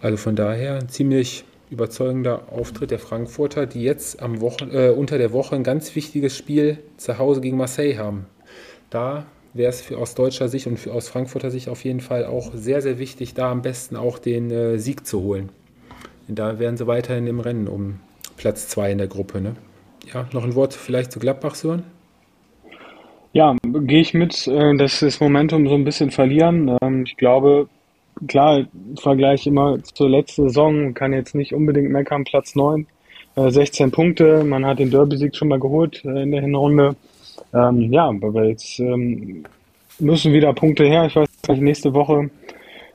[0.02, 1.44] also von daher ziemlich
[1.74, 6.80] überzeugender Auftritt der Frankfurter, die jetzt am äh, unter der Woche ein ganz wichtiges Spiel
[6.98, 8.28] zu Hause gegen Marseille haben.
[8.90, 12.82] Da wäre es aus deutscher Sicht und aus Frankfurter Sicht auf jeden Fall auch sehr,
[12.82, 15.50] sehr wichtig, da am besten auch den äh, Sieg zu holen.
[16.28, 18.00] Denn da wären sie weiterhin im Rennen um
[18.38, 19.42] Platz 2 in der Gruppe.
[19.42, 19.56] Ne?
[20.14, 21.84] Ja, noch ein Wort vielleicht zu Gladbach, Sören?
[23.34, 26.78] Ja, gehe ich mit, äh, dass das Momentum so ein bisschen verlieren.
[26.82, 27.68] Ähm, ich glaube,
[28.28, 28.66] klar,
[29.00, 32.88] Vergleich immer zur letzten Saison, kann jetzt nicht unbedingt meckern, Platz 9,
[33.36, 36.96] äh, 16 Punkte, man hat den Derby-Sieg schon mal geholt äh, in der Hinrunde.
[37.54, 39.44] ähm, ja, aber jetzt ähm,
[40.00, 41.06] müssen wieder Punkte her.
[41.06, 42.30] Ich weiß nicht, nächste Woche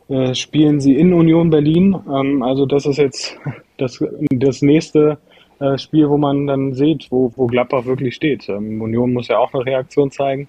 [0.08, 1.96] äh, spielen sie in Union Berlin.
[2.08, 3.36] Ähm, also das ist jetzt
[3.78, 5.18] das, das nächste
[5.60, 8.48] äh, Spiel, wo man dann sieht, wo, wo Gladbach wirklich steht.
[8.48, 10.48] Ähm, Union muss ja auch eine Reaktion zeigen.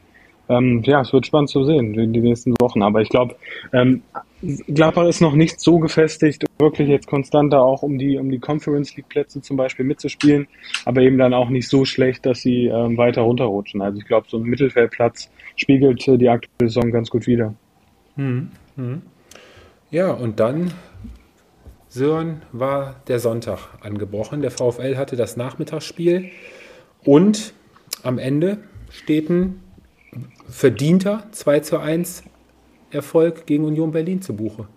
[0.49, 2.81] Ähm, ja, es wird spannend zu sehen in die nächsten Wochen.
[2.81, 3.35] Aber ich glaube,
[3.73, 4.01] ähm,
[4.41, 8.95] Gladbach ist noch nicht so gefestigt, wirklich jetzt konstanter auch um die, um die Conference
[8.95, 10.47] League Plätze zum Beispiel mitzuspielen,
[10.85, 13.81] aber eben dann auch nicht so schlecht, dass sie ähm, weiter runterrutschen.
[13.81, 17.53] Also ich glaube, so ein Mittelfeldplatz spiegelt äh, die aktuelle Saison ganz gut wider.
[18.15, 19.01] Hm, hm.
[19.91, 20.71] Ja, und dann,
[21.89, 24.41] Sören, war der Sonntag angebrochen.
[24.41, 26.29] Der VfL hatte das Nachmittagsspiel
[27.03, 27.53] und
[28.03, 28.59] am Ende
[28.89, 29.61] steht ein
[30.47, 32.23] verdienter 2 zu 1
[32.91, 34.67] Erfolg gegen Union Berlin zu Buche.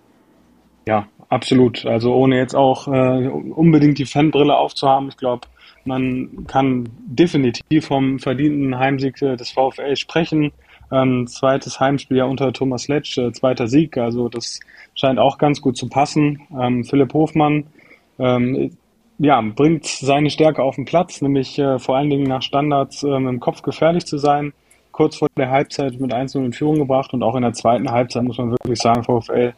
[0.87, 1.87] Ja, absolut.
[1.87, 5.09] Also ohne jetzt auch äh, unbedingt die Fanbrille aufzuhaben.
[5.09, 5.47] Ich glaube,
[5.85, 10.53] man kann definitiv vom verdienten Heimsieg des VfL sprechen.
[10.91, 13.97] Ähm, zweites Heimspiel ja unter Thomas Letsch, äh, zweiter Sieg.
[13.97, 14.61] Also das
[14.95, 16.43] scheint auch ganz gut zu passen.
[16.59, 17.65] Ähm, Philipp Hofmann
[18.19, 18.77] ähm,
[19.19, 23.27] ja, bringt seine Stärke auf den Platz, nämlich äh, vor allen Dingen nach Standards ähm,
[23.29, 24.53] im Kopf gefährlich zu sein
[24.93, 28.23] kurz vor der Halbzeit mit 1 in Führung gebracht und auch in der zweiten Halbzeit
[28.23, 29.55] muss man wirklich sagen, VfL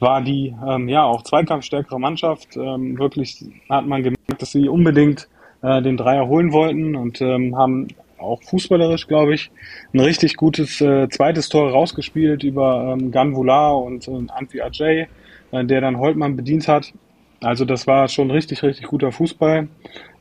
[0.00, 2.56] war die ähm, ja auch zweikampfstärkere Mannschaft.
[2.56, 5.28] Ähm, wirklich hat man gemerkt, dass sie unbedingt
[5.62, 9.50] äh, den Dreier holen wollten und ähm, haben auch fußballerisch, glaube ich,
[9.92, 15.08] ein richtig gutes äh, zweites Tor rausgespielt über ähm, Ganvula und, und Antwi Ajay,
[15.52, 16.92] äh, der dann Holtmann bedient hat.
[17.40, 19.68] Also das war schon richtig, richtig guter Fußball.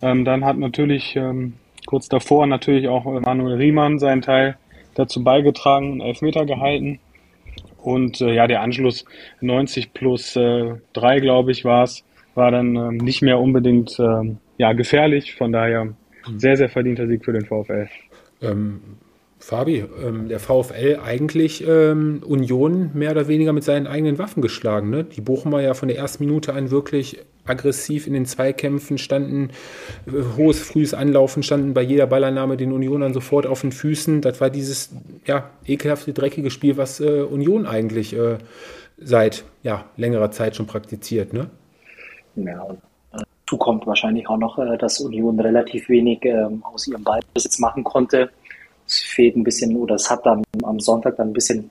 [0.01, 1.53] Ähm, dann hat natürlich ähm,
[1.88, 4.57] kurz davor natürlich auch Manuel Riemann seinen Teil
[4.93, 6.99] dazu beigetragen, einen Elfmeter gehalten.
[7.81, 9.05] Und äh, ja, der Anschluss
[9.41, 12.03] 90 plus äh, 3, glaube ich, war es,
[12.35, 15.35] war dann äh, nicht mehr unbedingt äh, ja, gefährlich.
[15.35, 15.93] Von daher
[16.35, 17.88] sehr, sehr verdienter Sieg für den VfL.
[18.41, 18.81] Ähm,
[19.47, 24.89] Fabi, ähm, der VfL eigentlich ähm, Union mehr oder weniger mit seinen eigenen Waffen geschlagen.
[24.89, 25.05] Ne?
[25.05, 29.51] Die Bochumer ja von der ersten Minute an wirklich aggressiv in den Zweikämpfen standen,
[30.05, 34.19] äh, hohes, frühes Anlaufen standen bei jeder Ballannahme den Unionern sofort auf den Füßen.
[34.19, 34.93] Das war dieses
[35.25, 38.39] ja, ekelhafte, dreckige Spiel, was äh, Union eigentlich äh,
[38.97, 41.31] seit ja, längerer Zeit schon praktiziert.
[41.31, 41.49] Ne?
[42.35, 42.67] Ja,
[43.13, 47.85] dazu kommt wahrscheinlich auch noch, äh, dass Union relativ wenig ähm, aus ihrem Ballbesitz machen
[47.85, 48.29] konnte
[48.88, 51.69] es fehlt ein bisschen, oder es hat dann am Sonntag dann ein bisschen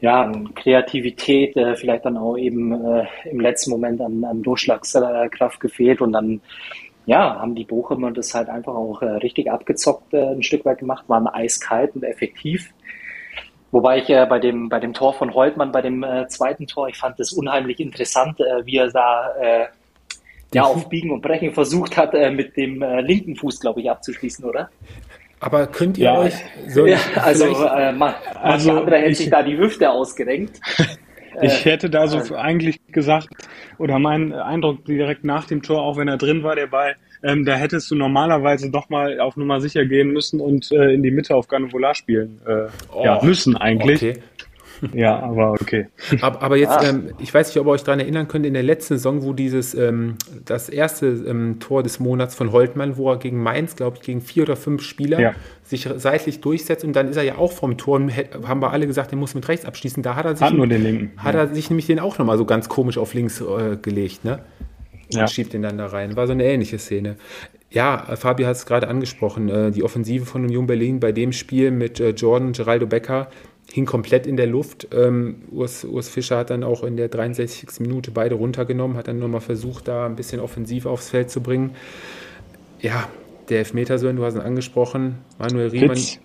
[0.00, 6.02] ja, Kreativität, äh, vielleicht dann auch eben äh, im letzten Moment an, an Durchschlagskraft gefehlt
[6.02, 6.40] und dann
[7.06, 10.78] ja, haben die Bochumer das halt einfach auch äh, richtig abgezockt äh, ein Stück weit
[10.78, 12.72] gemacht, waren eiskalt und effektiv.
[13.70, 16.88] Wobei ich äh, bei, dem, bei dem Tor von Holtmann, bei dem äh, zweiten Tor,
[16.88, 19.68] ich fand das unheimlich interessant, wie er da
[20.54, 24.70] ja, auf Biegen und Brechen versucht hat, mit dem linken Fuß, glaube ich, abzuschließen, oder?
[25.40, 26.34] Aber könnt ihr Ja, euch
[26.68, 30.60] so ja, also äh, man, Also, andere hätte ich- sich da die Hüfte ausgerenkt.
[31.42, 33.28] Ich hätte da so eigentlich gesagt,
[33.76, 37.44] oder mein Eindruck direkt nach dem Tor, auch wenn er drin war, der Ball, ähm,
[37.44, 41.10] da hättest du normalerweise doch mal auf Nummer sicher gehen müssen und äh, in die
[41.10, 42.40] Mitte auf Ganvola spielen.
[42.46, 44.02] Äh, ja, müssen eigentlich.
[44.02, 44.18] Okay.
[44.94, 45.86] Ja, aber okay.
[46.20, 46.88] Aber, aber jetzt, Ah.
[46.88, 49.32] ähm, ich weiß nicht, ob ihr euch daran erinnern könnt, in der letzten Saison, wo
[49.32, 53.96] dieses, ähm, das erste ähm, Tor des Monats von Holtmann, wo er gegen Mainz, glaube
[53.96, 55.34] ich, gegen vier oder fünf Spieler Ja.
[55.62, 58.00] sich seitlich durchsetzt und dann ist er ja auch vom Tor,
[58.46, 60.02] haben wir alle gesagt, er muss mit rechts abschließen.
[60.02, 61.10] Da hat er sich, Hat nur den linken.
[61.16, 64.40] hat er sich nämlich den auch nochmal so ganz komisch auf links äh, gelegt, ne?
[65.12, 65.28] Und Ja.
[65.28, 66.16] schiebt den dann da rein.
[66.16, 67.16] War so eine ähnliche Szene.
[67.70, 71.32] Ja, äh, Fabi hat es gerade angesprochen, äh, die Offensive von Union Berlin bei dem
[71.32, 73.28] Spiel mit äh, Jordan, Geraldo Becker
[73.76, 74.88] hing komplett in der Luft.
[74.94, 77.78] Ähm, Urs, Urs Fischer hat dann auch in der 63.
[77.80, 81.72] Minute beide runtergenommen, hat dann nochmal versucht, da ein bisschen offensiv aufs Feld zu bringen.
[82.80, 83.06] Ja,
[83.50, 85.18] der Elfmeter, Sören, du hast ihn angesprochen.
[85.38, 86.18] Manuel Riemann, Witz,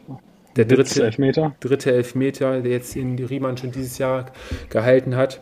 [0.56, 1.54] der dritte, Elfmeter.
[1.60, 4.28] dritte Elfmeter, der jetzt in Riemann schon dieses Jahr
[4.70, 5.42] gehalten hat,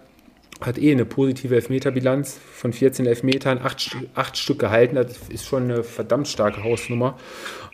[0.61, 4.95] hat eh eine positive Elfmeterbilanz von 14 Elfmetern, acht, St- acht Stück gehalten.
[4.95, 7.17] Das ist schon eine verdammt starke Hausnummer.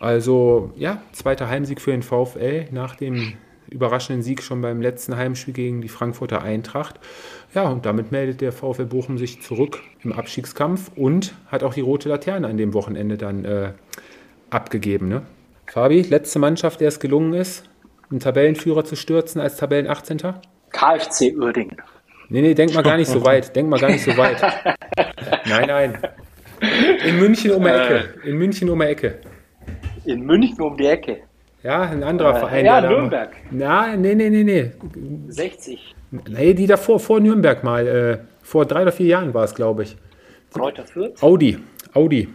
[0.01, 3.37] Also ja, zweiter Heimsieg für den VfL nach dem
[3.69, 6.99] überraschenden Sieg schon beim letzten Heimspiel gegen die Frankfurter Eintracht.
[7.53, 11.81] Ja, und damit meldet der VfL Bochum sich zurück im Abstiegskampf und hat auch die
[11.81, 13.71] rote Laterne an dem Wochenende dann äh,
[14.49, 15.07] abgegeben.
[15.07, 15.23] Ne?
[15.67, 17.69] Fabi, letzte Mannschaft, der es gelungen ist,
[18.09, 20.19] einen Tabellenführer zu stürzen als Tabellen 18.
[20.71, 21.77] KfC Uerdingen.
[22.29, 23.55] Nee, nee, denk mal gar nicht so weit.
[23.55, 24.41] Denk mal gar nicht so weit.
[25.47, 25.97] Nein, nein.
[27.05, 28.15] In München um die Ecke.
[28.23, 29.19] In München um die Ecke.
[30.05, 31.21] In München um die Ecke.
[31.65, 32.65] Ja, ein anderer Äh, Verein.
[32.65, 33.29] ja, Nürnberg.
[33.49, 34.71] Na, nee, nee, nee, nee.
[35.29, 35.95] 60.
[36.29, 37.87] Nee, die davor, vor Nürnberg mal.
[37.87, 39.97] Äh, vor drei oder vier Jahren war es, glaube ich.
[40.53, 41.21] Kräuter Fürth.
[41.23, 41.57] Audi.
[41.93, 42.29] Audi.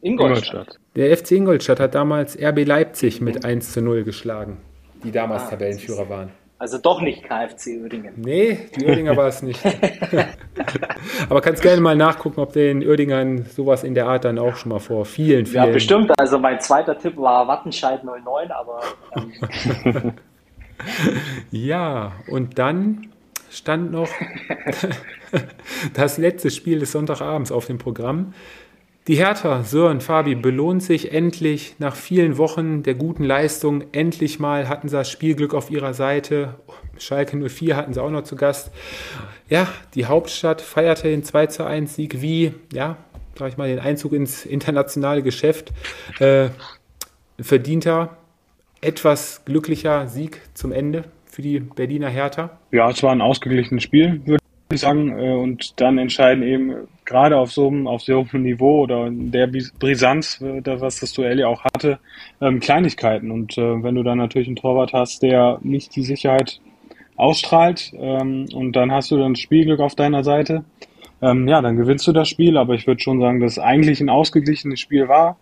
[0.00, 0.54] Ingolstadt.
[0.54, 0.78] Ingolstadt.
[0.96, 4.56] Der FC Ingolstadt hat damals RB Leipzig mit 1 zu 0 geschlagen,
[5.02, 6.30] die damals ah, Tabellenführer waren.
[6.64, 8.14] Also doch nicht KfC Uerdingen.
[8.16, 9.60] Nee, die Uerdinger war es nicht.
[11.28, 14.70] Aber kannst gerne mal nachgucken, ob den Uerdingern sowas in der Art dann auch schon
[14.70, 15.66] mal vor vielen, vielen...
[15.66, 16.18] Ja, bestimmt.
[16.18, 18.80] Also mein zweiter Tipp war Wattenscheid 09, aber...
[19.14, 20.12] Ähm.
[21.50, 23.10] ja, und dann
[23.50, 24.08] stand noch
[25.92, 28.32] das letzte Spiel des Sonntagabends auf dem Programm.
[29.06, 33.84] Die Hertha, Sören, Fabi, belohnt sich endlich nach vielen Wochen der guten Leistung.
[33.92, 36.54] Endlich mal hatten sie das Spielglück auf ihrer Seite.
[36.96, 38.70] Schalke 04 hatten sie auch noch zu Gast.
[39.50, 42.96] Ja, die Hauptstadt feierte den 2 zu 1 Sieg wie, ja,
[43.38, 45.74] sag ich mal, den Einzug ins internationale Geschäft.
[46.18, 46.48] Äh,
[47.38, 48.16] verdienter,
[48.80, 52.58] etwas glücklicher Sieg zum Ende für die Berliner Hertha.
[52.70, 54.43] Ja, es war ein ausgeglichenes Spiel, würde
[54.80, 55.18] sagen.
[55.18, 59.48] Äh, und dann entscheiden eben gerade auf so einem, auf so einem Niveau oder der
[59.78, 61.98] Brisanz, äh, was das Duell ja auch hatte,
[62.40, 63.30] ähm, Kleinigkeiten.
[63.30, 66.60] Und äh, wenn du dann natürlich einen Torwart hast, der nicht die Sicherheit
[67.16, 70.64] ausstrahlt ähm, und dann hast du dann Spielglück auf deiner Seite,
[71.22, 72.56] ähm, ja, dann gewinnst du das Spiel.
[72.56, 75.38] Aber ich würde schon sagen, dass eigentlich ein ausgeglichenes Spiel war.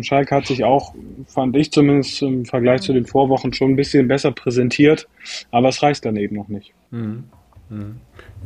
[0.00, 0.94] Schalke hat sich auch,
[1.26, 5.08] fand ich zumindest im Vergleich zu den Vorwochen, schon ein bisschen besser präsentiert.
[5.50, 6.72] Aber es reicht dann eben noch nicht.
[6.90, 7.24] Mhm.
[7.68, 7.96] Mhm.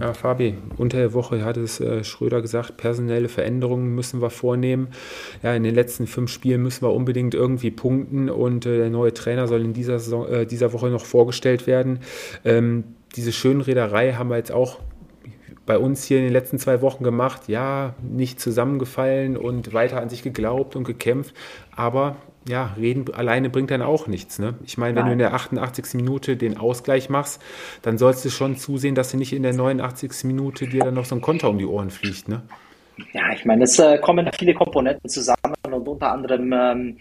[0.01, 4.89] Ja, Fabi, unter der Woche hat es äh, Schröder gesagt, personelle Veränderungen müssen wir vornehmen.
[5.43, 9.13] Ja, in den letzten fünf Spielen müssen wir unbedingt irgendwie punkten und äh, der neue
[9.13, 11.99] Trainer soll in dieser, Saison, äh, dieser Woche noch vorgestellt werden.
[12.45, 12.85] Ähm,
[13.17, 14.79] diese Schönrederei haben wir jetzt auch
[15.67, 17.49] bei uns hier in den letzten zwei Wochen gemacht.
[17.49, 21.35] Ja, nicht zusammengefallen und weiter an sich geglaubt und gekämpft.
[21.75, 22.17] Aber
[22.47, 24.39] ja, reden alleine bringt dann auch nichts.
[24.39, 24.55] Ne?
[24.65, 25.95] Ich meine, wenn du in der 88.
[25.95, 27.43] Minute den Ausgleich machst,
[27.83, 30.25] dann sollst du schon zusehen, dass du nicht in der 89.
[30.25, 32.29] Minute dir dann noch so ein Konter um die Ohren fliegt.
[32.29, 32.43] Ne?
[33.13, 36.97] Ja, ich meine, es äh, kommen viele Komponenten zusammen und unter anderem, ähm,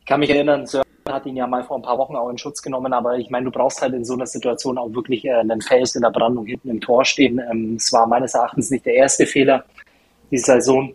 [0.00, 2.38] ich kann mich erinnern, Sören hat ihn ja mal vor ein paar Wochen auch in
[2.38, 5.32] Schutz genommen, aber ich meine, du brauchst halt in so einer Situation auch wirklich äh,
[5.32, 7.40] einen Fels in der Brandung hinten im Tor stehen.
[7.50, 9.64] Ähm, es war meines Erachtens nicht der erste Fehler
[10.30, 10.92] dieser Saison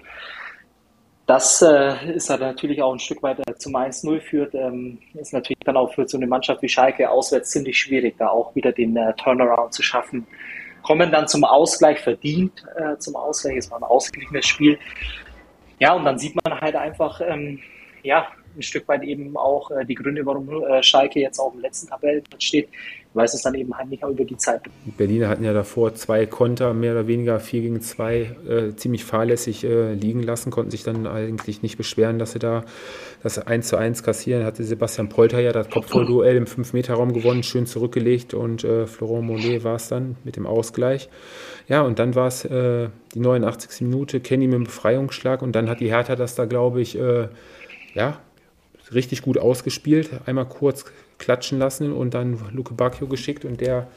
[1.27, 5.33] das äh, ist halt natürlich auch ein Stück weit äh, zum 1-0 führt, ähm, ist
[5.33, 8.71] natürlich dann auch für so eine Mannschaft wie Schalke auswärts ziemlich schwierig, da auch wieder
[8.71, 10.25] den äh, Turnaround zu schaffen.
[10.83, 14.79] Kommen dann zum Ausgleich verdient, äh, zum Ausgleich, es war ein ausgeglichenes Spiel.
[15.79, 17.59] Ja, und dann sieht man halt einfach, ähm,
[18.03, 21.61] ja, ein Stück weit eben auch äh, die Gründe, warum äh, Schalke jetzt auf dem
[21.61, 22.69] letzten Tabellenplatz steht
[23.17, 24.61] weil es dann eben halt nicht über die Zeit.
[24.85, 29.05] Die Berliner hatten ja davor zwei Konter, mehr oder weniger 4 gegen 2, äh, ziemlich
[29.05, 32.63] fahrlässig äh, liegen lassen, konnten sich dann eigentlich nicht beschweren, dass sie da
[33.23, 34.45] das 1 zu 1 kassieren.
[34.45, 39.63] Hatte Sebastian Polter ja das Kopfballduell im 5-Meter-Raum gewonnen, schön zurückgelegt und äh, Florent Mollet
[39.63, 41.09] war es dann mit dem Ausgleich.
[41.67, 43.81] Ja, und dann war es äh, die 89.
[43.81, 47.29] Minute, Kenny mit dem Befreiungsschlag und dann hat die Hertha das da, glaube ich, äh,
[47.95, 48.19] ja,
[48.93, 50.09] richtig gut ausgespielt.
[50.25, 50.85] Einmal kurz
[51.17, 53.87] klatschen lassen und dann Luke Bacchio geschickt und der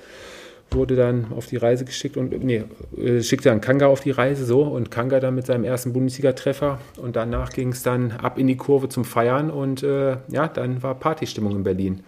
[0.73, 2.65] wurde dann auf die Reise geschickt und nee,
[2.97, 6.79] äh, schickte dann Kanga auf die Reise so und Kanga dann mit seinem ersten Bundesliga-Treffer
[6.99, 10.83] und danach ging es dann ab in die Kurve zum Feiern und äh, ja, dann
[10.83, 12.05] war Partystimmung in Berlin.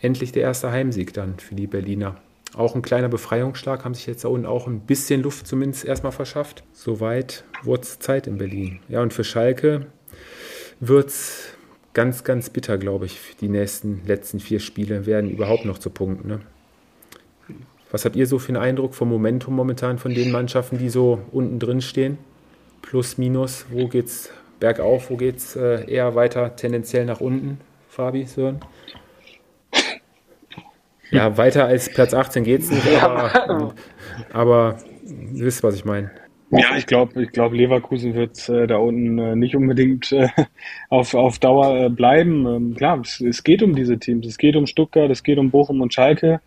[0.00, 2.16] Endlich der erste Heimsieg dann für die Berliner.
[2.54, 6.12] Auch ein kleiner Befreiungsschlag, haben sich jetzt da unten auch ein bisschen Luft zumindest erstmal
[6.12, 6.62] verschafft.
[6.72, 8.78] Soweit wurde es Zeit in Berlin.
[8.88, 9.86] Ja, und für Schalke
[10.78, 11.53] wird es
[11.94, 13.36] ganz, ganz bitter, glaube ich.
[13.40, 16.28] Die nächsten letzten vier Spiele werden überhaupt noch zu punkten.
[16.28, 16.40] Ne?
[17.90, 21.20] Was habt ihr so für einen Eindruck vom Momentum momentan von den Mannschaften, die so
[21.32, 22.18] unten drin stehen?
[22.82, 24.30] Plus, minus, wo geht's
[24.60, 28.60] bergauf, wo geht's äh, eher weiter tendenziell nach unten, Fabi, Sören?
[31.10, 33.74] Ja, weiter als Platz 18 geht's nicht, aber,
[34.32, 36.10] aber ihr wisst, was ich meine.
[36.50, 40.28] Ja, ich glaube, ich glaube, Leverkusen wird äh, da unten äh, nicht unbedingt äh,
[40.88, 42.46] auf, auf Dauer äh, bleiben.
[42.46, 44.26] Ähm, klar, es, es, geht um diese Teams.
[44.26, 46.40] Es geht um Stuttgart, es geht um Bochum und Schalke.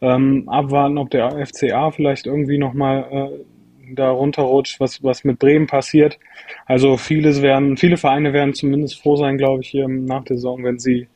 [0.00, 5.66] Ähm, abwarten, ob der FCA vielleicht irgendwie nochmal äh, da runterrutscht, was, was mit Bremen
[5.66, 6.18] passiert.
[6.66, 10.64] Also vieles werden, viele Vereine werden zumindest froh sein, glaube ich, hier nach der Saison,
[10.64, 11.06] wenn sie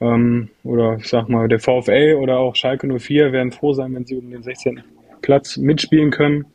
[0.00, 4.06] ähm, oder ich sag mal, der VfL oder auch Schalke 04 werden froh sein, wenn
[4.06, 4.82] sie um den 16.
[5.20, 6.46] Platz mitspielen können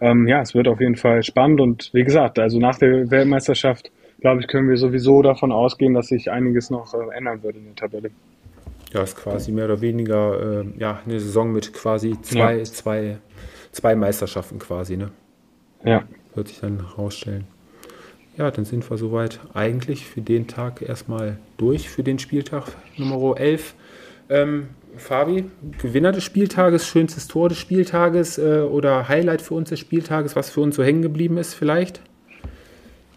[0.00, 3.90] ähm, ja, es wird auf jeden Fall spannend und wie gesagt, also nach der Weltmeisterschaft,
[4.20, 7.64] glaube ich, können wir sowieso davon ausgehen, dass sich einiges noch äh, ändern wird in
[7.64, 8.10] der Tabelle.
[8.92, 12.64] Ja, ist quasi mehr oder weniger äh, ja, eine Saison mit quasi zwei, ja.
[12.64, 13.18] zwei,
[13.72, 15.10] zwei Meisterschaften quasi, ne?
[15.84, 16.04] Ja.
[16.34, 17.44] Wird sich dann rausstellen.
[18.36, 23.38] Ja, dann sind wir soweit eigentlich für den Tag erstmal durch, für den Spieltag Nummer
[23.38, 23.74] 11.
[24.30, 24.68] Ähm,
[24.98, 30.36] Fabi, Gewinner des Spieltages, schönstes Tor des Spieltages äh, oder Highlight für uns des Spieltages,
[30.36, 32.00] was für uns so hängen geblieben ist vielleicht?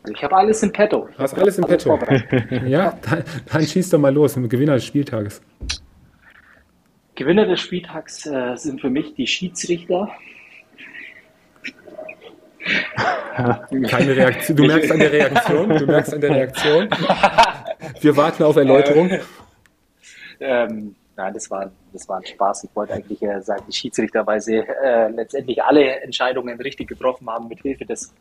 [0.10, 1.08] Ich habe alles im Petto.
[1.12, 2.00] Ich Hast alles im alles Petto.
[2.66, 4.36] ja, dann, dann schieß doch mal los.
[4.36, 5.42] Gewinner des Spieltages.
[7.16, 10.10] Gewinner des Spieltags äh, sind für mich die Schiedsrichter.
[13.88, 14.58] Keine Reaktion.
[14.58, 15.70] Du merkst an der Reaktion.
[15.70, 16.90] Du merkst an der Reaktion.
[18.02, 19.12] Wir warten auf Erläuterung.
[20.44, 22.66] Ähm, nein, das war, das war ein Spaß.
[22.66, 27.30] Ich wollte eigentlich äh, sagen, die Schiedsrichter, weil sie äh, letztendlich alle Entscheidungen richtig getroffen
[27.30, 28.14] haben mit Hilfe des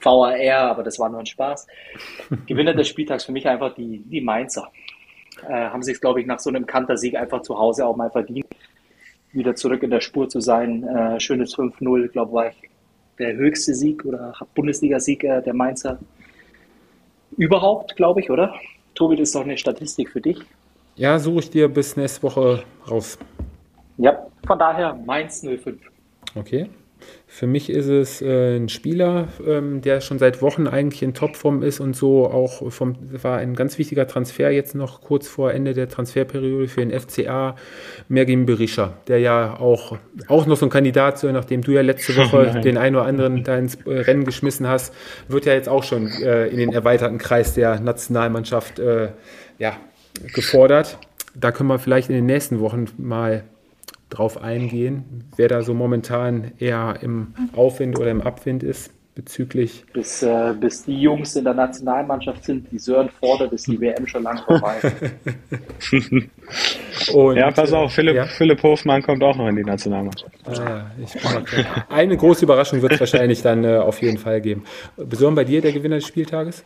[0.00, 1.66] VAR, aber das war nur ein Spaß.
[2.46, 4.70] Gewinner des Spieltags für mich einfach die, die Mainzer.
[5.42, 8.46] Äh, haben sich, glaube ich, nach so einem Kantersieg einfach zu Hause auch mal verdient,
[9.32, 10.84] wieder zurück in der Spur zu sein.
[10.84, 12.56] Äh, schönes 5-0, glaube war ich
[13.18, 15.98] der höchste Sieg oder Bundesliga-Sieg äh, der Mainzer
[17.36, 18.54] überhaupt, glaube ich, oder?
[18.94, 20.38] Tobi, das ist doch eine Statistik für dich.
[20.96, 23.18] Ja, suche ich dir bis nächste Woche raus.
[23.98, 25.76] Ja, von daher Mainz 05.
[26.34, 26.70] Okay.
[27.26, 31.62] Für mich ist es äh, ein Spieler, ähm, der schon seit Wochen eigentlich in Topform
[31.62, 35.74] ist und so auch vom, war ein ganz wichtiger Transfer jetzt noch kurz vor Ende
[35.74, 37.56] der Transferperiode für den FCA,
[38.08, 42.16] Mergin Berisha, der ja auch, auch noch so ein Kandidat, so, nachdem du ja letzte
[42.16, 42.62] Woche Nein.
[42.62, 44.94] den einen oder anderen da ins äh, Rennen geschmissen hast,
[45.28, 49.10] wird ja jetzt auch schon äh, in den erweiterten Kreis der Nationalmannschaft äh,
[49.58, 49.76] ja,
[50.32, 50.98] gefordert.
[51.34, 53.44] Da können wir vielleicht in den nächsten Wochen mal
[54.08, 59.82] drauf eingehen, wer da so momentan eher im Aufwind oder im Abwind ist bezüglich.
[59.94, 64.06] Bis, äh, bis die Jungs in der Nationalmannschaft sind, die Sören fordert, ist die WM
[64.06, 64.76] schon lang vorbei.
[67.12, 68.26] Und, ja, pass auf, Philipp, ja?
[68.26, 70.32] Philipp Hofmann kommt auch noch in die Nationalmannschaft.
[70.46, 70.90] Ah,
[71.88, 74.64] Eine große Überraschung wird es wahrscheinlich dann äh, auf jeden Fall geben.
[74.96, 76.62] Besonders bei dir der Gewinner des Spieltages?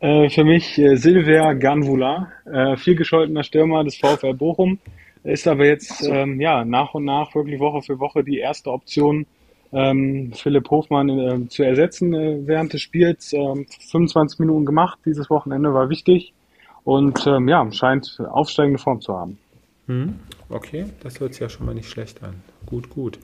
[0.00, 4.78] Äh, für mich äh, Silvia Ganvula, äh, viel gescholtener Stürmer des VfL Bochum.
[5.24, 9.26] Ist aber jetzt ähm, ja nach und nach wirklich Woche für Woche die erste Option,
[9.72, 13.32] ähm, Philipp Hofmann äh, zu ersetzen äh, während des Spiels.
[13.32, 16.32] Ähm, 25 Minuten gemacht, dieses Wochenende war wichtig.
[16.84, 19.38] Und ähm, ja, scheint aufsteigende Form zu haben.
[19.88, 20.14] Hm,
[20.50, 22.42] okay, das hört sich ja schon mal nicht schlecht an.
[22.66, 23.18] Gut, gut.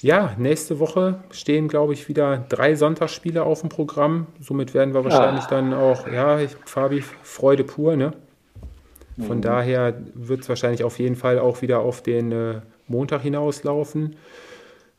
[0.00, 4.26] Ja, nächste Woche stehen, glaube ich, wieder drei Sonntagsspiele auf dem Programm.
[4.40, 5.50] Somit werden wir wahrscheinlich ah.
[5.50, 8.12] dann auch, ja, Fabi, Freude pur, ne?
[9.26, 9.42] Von mhm.
[9.42, 14.16] daher wird es wahrscheinlich auf jeden Fall auch wieder auf den äh, Montag hinauslaufen.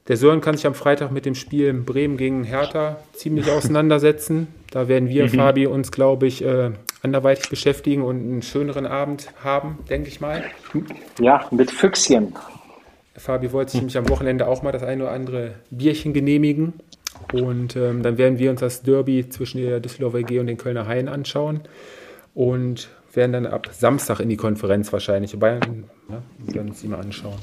[0.08, 4.48] Der Sören kann sich am Freitag mit dem Spiel Bremen gegen Hertha ziemlich auseinandersetzen.
[4.72, 5.30] Da werden wir, mhm.
[5.30, 6.72] Fabi, uns, glaube ich, äh,
[7.06, 10.44] anderweitig beschäftigen und einen schöneren Abend haben, denke ich mal.
[11.20, 12.36] Ja, mit Füchschen.
[13.16, 16.74] Fabi wollte sich nämlich am Wochenende auch mal das eine oder andere Bierchen genehmigen.
[17.32, 20.86] Und ähm, dann werden wir uns das Derby zwischen der Düsseldorfer EG und den Kölner
[20.86, 21.62] Haien anschauen.
[22.34, 25.38] Und werden dann ab Samstag in die Konferenz wahrscheinlich.
[25.40, 27.38] Bayern, ja, wir werden uns die mal anschauen.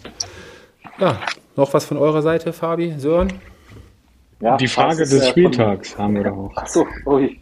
[0.98, 1.18] Ja,
[1.56, 3.32] noch was von eurer Seite, Fabi, Sören?
[4.40, 6.54] Ja, die Frage des äh, Spieltags haben wir da auch.
[6.56, 7.38] Achso, ui.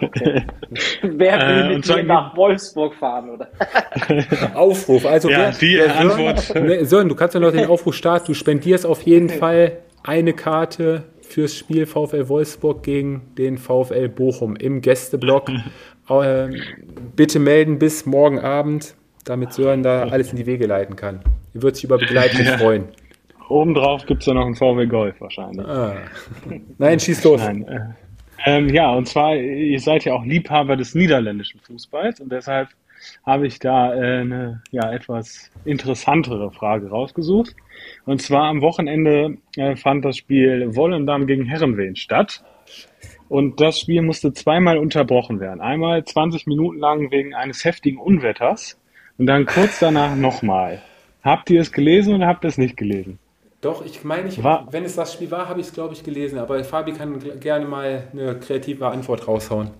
[0.00, 0.42] Okay.
[1.02, 3.48] wer will äh, mit dir nach Wolfsburg fahren, oder?
[4.54, 6.40] Aufruf, also ja, wer, die wer Antwort.
[6.42, 8.26] Sören, Sören, du kannst ja noch den Aufruf starten.
[8.26, 14.56] Du spendierst auf jeden Fall eine Karte fürs Spiel VfL Wolfsburg gegen den VfL Bochum
[14.56, 15.50] im Gästeblock.
[16.10, 16.48] Äh,
[17.16, 21.20] bitte melden bis morgen Abend, damit Sören da alles in die Wege leiten kann.
[21.54, 22.58] Er wird sich über Begleitung ja.
[22.58, 22.88] freuen.
[23.48, 25.66] Obendrauf gibt es ja noch einen VW Golf wahrscheinlich.
[25.66, 25.96] Ah.
[26.78, 27.40] Nein, schieß los.
[27.40, 27.80] Nein, äh,
[28.44, 32.68] ähm, ja, und zwar, ihr seid ja auch Liebhaber des niederländischen Fußballs und deshalb
[33.24, 37.54] habe ich da äh, eine ja, etwas interessantere Frage rausgesucht.
[38.06, 42.42] Und zwar am Wochenende äh, fand das Spiel Wollendam gegen Herrenwehen statt.
[43.28, 45.60] Und das Spiel musste zweimal unterbrochen werden.
[45.60, 48.78] Einmal 20 Minuten lang wegen eines heftigen Unwetters
[49.18, 50.82] und dann kurz danach nochmal.
[51.22, 53.18] Habt ihr es gelesen oder habt ihr es nicht gelesen?
[53.64, 56.04] Doch, ich meine, ich, war, wenn es das Spiel war, habe ich es, glaube ich,
[56.04, 56.38] gelesen.
[56.38, 59.70] Aber Fabi kann gerne mal eine kreative Antwort raushauen.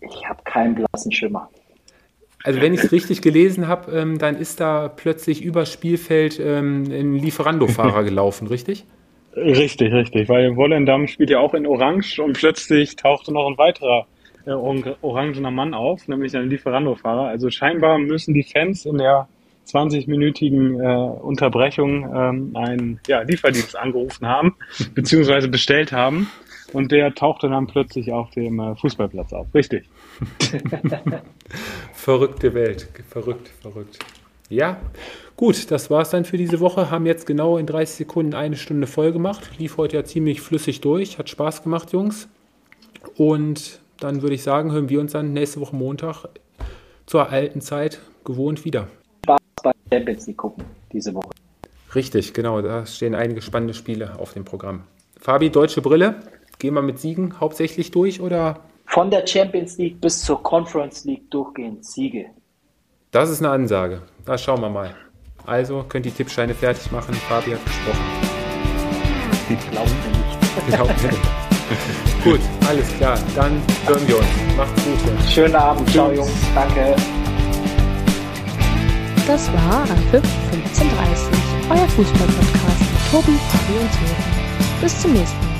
[0.00, 1.48] Ich habe keinen blassen Schimmer.
[2.42, 6.82] Also wenn ich es richtig gelesen habe, ähm, dann ist da plötzlich über Spielfeld ähm,
[6.90, 8.84] ein Lieferando-Fahrer gelaufen, richtig?
[9.36, 14.06] Richtig, richtig, weil Wollendam spielt ja auch in Orange und plötzlich tauchte noch ein weiterer
[14.44, 17.28] äh, orangener Mann auf, nämlich ein Lieferando-Fahrer.
[17.28, 19.28] Also scheinbar müssen die Fans in der
[19.68, 24.54] 20-minütigen äh, Unterbrechung ähm, einen ja, Lieferdienst angerufen haben,
[24.94, 26.30] beziehungsweise bestellt haben.
[26.72, 29.46] Und der tauchte dann plötzlich auf dem äh, Fußballplatz auf.
[29.54, 29.88] Richtig.
[31.92, 32.88] Verrückte Welt.
[33.10, 33.98] Verrückt, verrückt.
[34.48, 34.80] Ja,
[35.36, 36.90] gut, das war es dann für diese Woche.
[36.90, 39.50] Haben jetzt genau in 30 Sekunden eine Stunde voll gemacht.
[39.58, 41.18] Lief heute ja ziemlich flüssig durch.
[41.18, 42.28] Hat Spaß gemacht, Jungs.
[43.16, 46.26] Und dann würde ich sagen, hören wir uns dann nächste Woche Montag
[47.06, 48.88] zur alten Zeit gewohnt wieder.
[49.62, 51.30] Bei Champions League gucken diese Woche.
[51.94, 52.60] Richtig, genau.
[52.62, 54.84] Da stehen einige spannende Spiele auf dem Programm.
[55.20, 56.16] Fabi, deutsche Brille
[56.58, 58.60] gehen wir mit Siegen hauptsächlich durch oder?
[58.86, 62.26] Von der Champions League bis zur Conference League durchgehend Siege.
[63.10, 64.02] Das ist eine Ansage.
[64.24, 64.94] Da schauen wir mal.
[65.44, 67.14] Also könnt ihr die Tippscheine fertig machen.
[67.14, 67.98] Fabi hat gesprochen.
[69.70, 70.76] Glauben wir nicht.
[70.76, 71.42] Glaubt mir nicht.
[72.24, 73.18] Gut, alles klar.
[73.34, 74.26] Dann hören wir uns.
[74.56, 75.30] Macht's gut.
[75.30, 75.88] Schönen Abend.
[75.90, 76.30] Ciao, Jungs.
[76.54, 76.94] Danke.
[79.26, 81.38] Das war Anpfiff 1530,
[81.70, 84.80] euer Fußball-Podcast mit Tobi, Fabi und Sören.
[84.80, 85.51] Bis zum nächsten Mal.